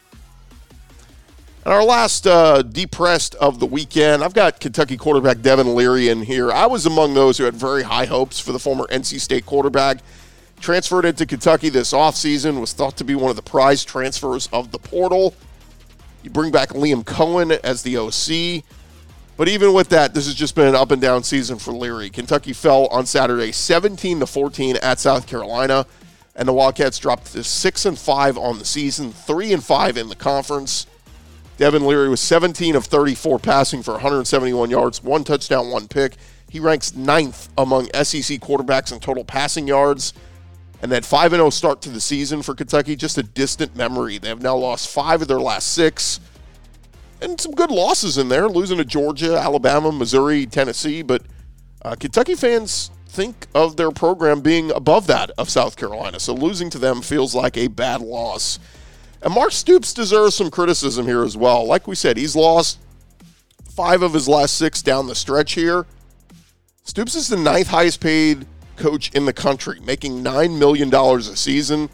And 1.64 1.74
our 1.74 1.84
last 1.84 2.26
uh, 2.26 2.62
depressed 2.62 3.34
of 3.34 3.58
the 3.58 3.66
weekend, 3.66 4.24
I've 4.24 4.32
got 4.32 4.60
Kentucky 4.60 4.96
quarterback 4.96 5.42
Devin 5.42 5.74
Leary 5.74 6.08
in 6.08 6.22
here. 6.22 6.50
I 6.50 6.66
was 6.66 6.86
among 6.86 7.14
those 7.14 7.36
who 7.36 7.44
had 7.44 7.54
very 7.54 7.82
high 7.82 8.06
hopes 8.06 8.38
for 8.40 8.52
the 8.52 8.58
former 8.58 8.86
NC 8.86 9.20
State 9.20 9.44
quarterback. 9.44 9.98
Transferred 10.60 11.04
into 11.04 11.26
Kentucky 11.26 11.68
this 11.68 11.92
offseason, 11.92 12.60
was 12.60 12.72
thought 12.72 12.96
to 12.96 13.04
be 13.04 13.14
one 13.14 13.30
of 13.30 13.36
the 13.36 13.42
prize 13.42 13.84
transfers 13.84 14.48
of 14.52 14.72
the 14.72 14.78
portal. 14.78 15.34
You 16.22 16.30
bring 16.30 16.50
back 16.50 16.70
Liam 16.70 17.04
Coen 17.04 17.58
as 17.62 17.82
the 17.82 17.96
OC. 17.96 18.64
But 19.36 19.48
even 19.48 19.72
with 19.72 19.90
that, 19.90 20.14
this 20.14 20.26
has 20.26 20.34
just 20.34 20.56
been 20.56 20.66
an 20.66 20.74
up 20.74 20.90
and 20.90 21.00
down 21.00 21.22
season 21.22 21.58
for 21.58 21.72
Leary. 21.72 22.10
Kentucky 22.10 22.52
fell 22.52 22.86
on 22.86 23.06
Saturday 23.06 23.52
17 23.52 24.20
to 24.20 24.26
14 24.26 24.76
at 24.76 24.98
South 24.98 25.26
Carolina, 25.26 25.86
and 26.38 26.48
the 26.48 26.52
Wildcats 26.52 26.98
dropped 26.98 27.32
to 27.32 27.42
6 27.42 27.84
and 27.84 27.98
5 27.98 28.38
on 28.38 28.60
the 28.60 28.64
season, 28.64 29.12
3 29.12 29.52
and 29.52 29.62
5 29.62 29.96
in 29.98 30.08
the 30.08 30.14
conference. 30.14 30.86
Devin 31.56 31.84
Leary 31.84 32.08
was 32.08 32.20
17 32.20 32.76
of 32.76 32.84
34 32.84 33.40
passing 33.40 33.82
for 33.82 33.94
171 33.94 34.70
yards, 34.70 35.02
one 35.02 35.24
touchdown, 35.24 35.68
one 35.70 35.88
pick. 35.88 36.14
He 36.48 36.60
ranks 36.60 36.94
ninth 36.94 37.48
among 37.58 37.86
SEC 37.86 38.38
quarterbacks 38.38 38.92
in 38.92 39.00
total 39.00 39.24
passing 39.24 39.66
yards. 39.66 40.14
And 40.80 40.92
that 40.92 41.04
5 41.04 41.32
0 41.32 41.50
start 41.50 41.82
to 41.82 41.90
the 41.90 42.00
season 42.00 42.42
for 42.42 42.54
Kentucky, 42.54 42.94
just 42.94 43.18
a 43.18 43.24
distant 43.24 43.74
memory. 43.74 44.18
They 44.18 44.28
have 44.28 44.40
now 44.40 44.56
lost 44.56 44.88
five 44.88 45.20
of 45.20 45.26
their 45.26 45.40
last 45.40 45.72
six. 45.72 46.20
And 47.20 47.40
some 47.40 47.50
good 47.50 47.72
losses 47.72 48.16
in 48.16 48.28
there, 48.28 48.48
losing 48.48 48.78
to 48.78 48.84
Georgia, 48.84 49.36
Alabama, 49.36 49.90
Missouri, 49.90 50.46
Tennessee. 50.46 51.02
But 51.02 51.22
uh, 51.82 51.96
Kentucky 51.96 52.36
fans 52.36 52.92
think 53.08 53.46
of 53.54 53.76
their 53.76 53.90
program 53.90 54.40
being 54.40 54.70
above 54.70 55.06
that 55.08 55.30
of 55.38 55.50
South 55.50 55.76
Carolina. 55.76 56.20
So 56.20 56.34
losing 56.34 56.70
to 56.70 56.78
them 56.78 57.02
feels 57.02 57.34
like 57.34 57.56
a 57.56 57.68
bad 57.68 58.00
loss. 58.00 58.58
And 59.22 59.34
Mark 59.34 59.52
Stoops 59.52 59.92
deserves 59.92 60.34
some 60.34 60.50
criticism 60.50 61.06
here 61.06 61.24
as 61.24 61.36
well. 61.36 61.66
Like 61.66 61.88
we 61.88 61.96
said, 61.96 62.16
he's 62.16 62.36
lost 62.36 62.78
five 63.70 64.02
of 64.02 64.12
his 64.12 64.28
last 64.28 64.56
six 64.56 64.82
down 64.82 65.06
the 65.06 65.14
stretch 65.14 65.52
here. 65.52 65.86
Stoops 66.84 67.14
is 67.14 67.28
the 67.28 67.36
ninth 67.36 67.68
highest 67.68 68.00
paid 68.00 68.46
coach 68.76 69.10
in 69.12 69.26
the 69.26 69.32
country, 69.32 69.80
making 69.80 70.22
$9 70.22 70.58
million 70.58 70.94
a 70.94 71.20
season, 71.36 71.90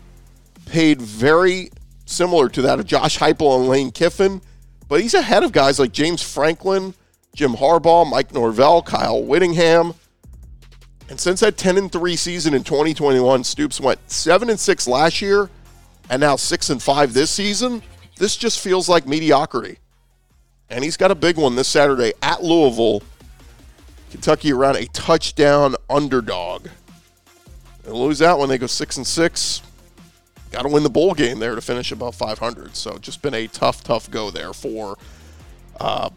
paid 0.66 1.00
very 1.00 1.70
similar 2.06 2.48
to 2.50 2.62
that 2.62 2.78
of 2.78 2.86
Josh 2.86 3.18
Heupel 3.18 3.58
and 3.58 3.68
Lane 3.68 3.90
Kiffin, 3.90 4.40
but 4.88 5.00
he's 5.00 5.14
ahead 5.14 5.42
of 5.42 5.52
guys 5.52 5.78
like 5.78 5.92
James 5.92 6.22
Franklin, 6.22 6.94
Jim 7.34 7.54
Harbaugh, 7.54 8.08
Mike 8.08 8.32
Norvell, 8.32 8.82
Kyle 8.82 9.22
Whittingham. 9.22 9.94
And 11.08 11.20
since 11.20 11.40
that 11.40 11.56
10 11.56 11.76
and 11.76 11.92
3 11.92 12.16
season 12.16 12.54
in 12.54 12.64
2021, 12.64 13.44
Stoops 13.44 13.80
went 13.80 13.98
7 14.10 14.48
and 14.48 14.58
6 14.58 14.88
last 14.88 15.20
year 15.20 15.50
and 16.10 16.20
now 16.20 16.36
6 16.36 16.70
and 16.70 16.82
5 16.82 17.12
this 17.12 17.30
season. 17.30 17.82
This 18.16 18.36
just 18.36 18.60
feels 18.60 18.88
like 18.88 19.06
mediocrity. 19.06 19.78
And 20.70 20.82
he's 20.82 20.96
got 20.96 21.10
a 21.10 21.14
big 21.14 21.36
one 21.36 21.56
this 21.56 21.68
Saturday 21.68 22.12
at 22.22 22.42
Louisville. 22.42 23.02
Kentucky 24.10 24.52
around 24.52 24.76
a 24.76 24.86
touchdown 24.86 25.74
underdog. 25.90 26.68
They 27.82 27.90
lose 27.90 28.20
that 28.20 28.38
when 28.38 28.48
they 28.48 28.58
go 28.58 28.66
six 28.66 28.96
and 28.96 29.06
six. 29.06 29.60
Got 30.52 30.62
to 30.62 30.68
win 30.68 30.84
the 30.84 30.90
bowl 30.90 31.14
game 31.14 31.40
there 31.40 31.54
to 31.54 31.60
finish 31.60 31.90
above 31.90 32.14
500. 32.14 32.76
So 32.76 32.96
just 32.98 33.20
been 33.22 33.34
a 33.34 33.46
tough, 33.48 33.82
tough 33.82 34.10
go 34.10 34.30
there 34.30 34.52
for 34.52 34.96
uh, 35.80 36.10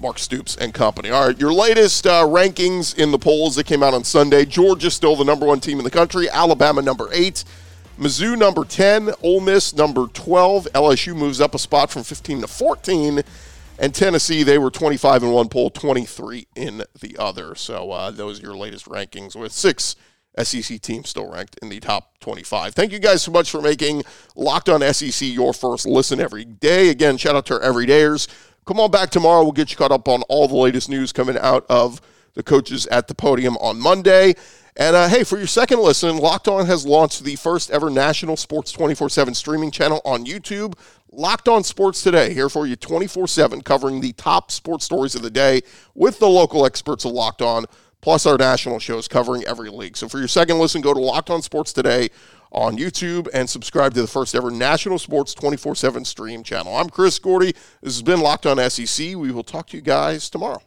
Mark 0.00 0.18
Stoops 0.18 0.56
and 0.56 0.72
company. 0.72 1.10
All 1.10 1.26
right, 1.26 1.38
your 1.38 1.52
latest 1.52 2.06
uh, 2.06 2.24
rankings 2.24 2.96
in 2.96 3.10
the 3.12 3.18
polls 3.18 3.54
that 3.56 3.66
came 3.66 3.82
out 3.82 3.92
on 3.92 4.02
Sunday. 4.02 4.46
Georgia 4.46 4.90
still 4.90 5.14
the 5.14 5.24
number 5.24 5.46
one 5.46 5.60
team 5.60 5.78
in 5.78 5.84
the 5.84 5.90
country. 5.90 6.28
Alabama 6.30 6.80
number 6.80 7.08
eight. 7.12 7.44
Mizzou 7.98 8.38
number 8.38 8.64
10. 8.64 9.10
Ole 9.22 9.40
Miss 9.40 9.74
number 9.74 10.06
12. 10.06 10.68
LSU 10.72 11.14
moves 11.14 11.40
up 11.40 11.54
a 11.54 11.58
spot 11.58 11.90
from 11.90 12.02
15 12.02 12.40
to 12.40 12.46
14. 12.46 13.22
And 13.78 13.94
Tennessee, 13.94 14.42
they 14.42 14.58
were 14.58 14.70
25 14.70 15.22
in 15.22 15.30
one 15.30 15.48
poll, 15.48 15.68
23 15.68 16.46
in 16.56 16.82
the 17.00 17.16
other. 17.18 17.54
So 17.54 17.90
uh, 17.90 18.10
those 18.10 18.40
are 18.40 18.46
your 18.46 18.56
latest 18.56 18.86
rankings 18.86 19.36
with 19.36 19.52
six 19.52 19.96
SEC 20.38 20.80
teams 20.80 21.08
still 21.08 21.30
ranked 21.30 21.58
in 21.60 21.68
the 21.68 21.80
top 21.80 22.18
25. 22.20 22.74
Thank 22.74 22.92
you 22.92 22.98
guys 22.98 23.22
so 23.22 23.32
much 23.32 23.50
for 23.50 23.60
making 23.60 24.04
Locked 24.36 24.68
On 24.68 24.80
SEC 24.94 25.28
your 25.28 25.52
first 25.52 25.86
listen 25.86 26.20
every 26.20 26.44
day. 26.44 26.88
Again, 26.88 27.16
shout 27.16 27.36
out 27.36 27.46
to 27.46 27.54
our 27.54 27.60
everydayers. 27.60 28.28
Come 28.70 28.78
on 28.78 28.92
back 28.92 29.10
tomorrow. 29.10 29.42
We'll 29.42 29.50
get 29.50 29.72
you 29.72 29.76
caught 29.76 29.90
up 29.90 30.06
on 30.06 30.22
all 30.28 30.46
the 30.46 30.54
latest 30.54 30.88
news 30.88 31.12
coming 31.12 31.36
out 31.36 31.66
of 31.68 32.00
the 32.34 32.44
coaches 32.44 32.86
at 32.86 33.08
the 33.08 33.16
podium 33.16 33.56
on 33.56 33.80
Monday. 33.80 34.34
And 34.76 34.94
uh, 34.94 35.08
hey, 35.08 35.24
for 35.24 35.38
your 35.38 35.48
second 35.48 35.80
listen, 35.80 36.18
Locked 36.18 36.46
On 36.46 36.64
has 36.66 36.86
launched 36.86 37.24
the 37.24 37.34
first 37.34 37.72
ever 37.72 37.90
national 37.90 38.36
sports 38.36 38.70
24 38.70 39.08
7 39.08 39.34
streaming 39.34 39.72
channel 39.72 40.00
on 40.04 40.24
YouTube. 40.24 40.74
Locked 41.10 41.48
On 41.48 41.64
Sports 41.64 42.00
Today, 42.00 42.32
here 42.32 42.48
for 42.48 42.64
you 42.64 42.76
24 42.76 43.26
7, 43.26 43.60
covering 43.62 44.00
the 44.00 44.12
top 44.12 44.52
sports 44.52 44.84
stories 44.84 45.16
of 45.16 45.22
the 45.22 45.30
day 45.30 45.62
with 45.96 46.20
the 46.20 46.28
local 46.28 46.64
experts 46.64 47.04
of 47.04 47.10
Locked 47.10 47.42
On, 47.42 47.66
plus 48.00 48.24
our 48.24 48.38
national 48.38 48.78
shows 48.78 49.08
covering 49.08 49.42
every 49.48 49.68
league. 49.68 49.96
So 49.96 50.08
for 50.08 50.20
your 50.20 50.28
second 50.28 50.60
listen, 50.60 50.80
go 50.80 50.94
to 50.94 51.00
Locked 51.00 51.30
On 51.30 51.42
Sports 51.42 51.72
Today 51.72 52.10
on 52.52 52.76
YouTube 52.76 53.28
and 53.32 53.48
subscribe 53.48 53.94
to 53.94 54.02
the 54.02 54.08
first 54.08 54.34
ever 54.34 54.50
national 54.50 54.98
sports 54.98 55.34
24 55.34 55.74
7 55.74 56.04
stream 56.04 56.42
channel. 56.42 56.76
I'm 56.76 56.90
Chris 56.90 57.18
Gordy. 57.18 57.52
This 57.82 57.94
has 57.94 58.02
been 58.02 58.20
Locked 58.20 58.46
On 58.46 58.58
SEC. 58.70 59.16
We 59.16 59.32
will 59.32 59.44
talk 59.44 59.68
to 59.68 59.76
you 59.76 59.82
guys 59.82 60.28
tomorrow. 60.30 60.62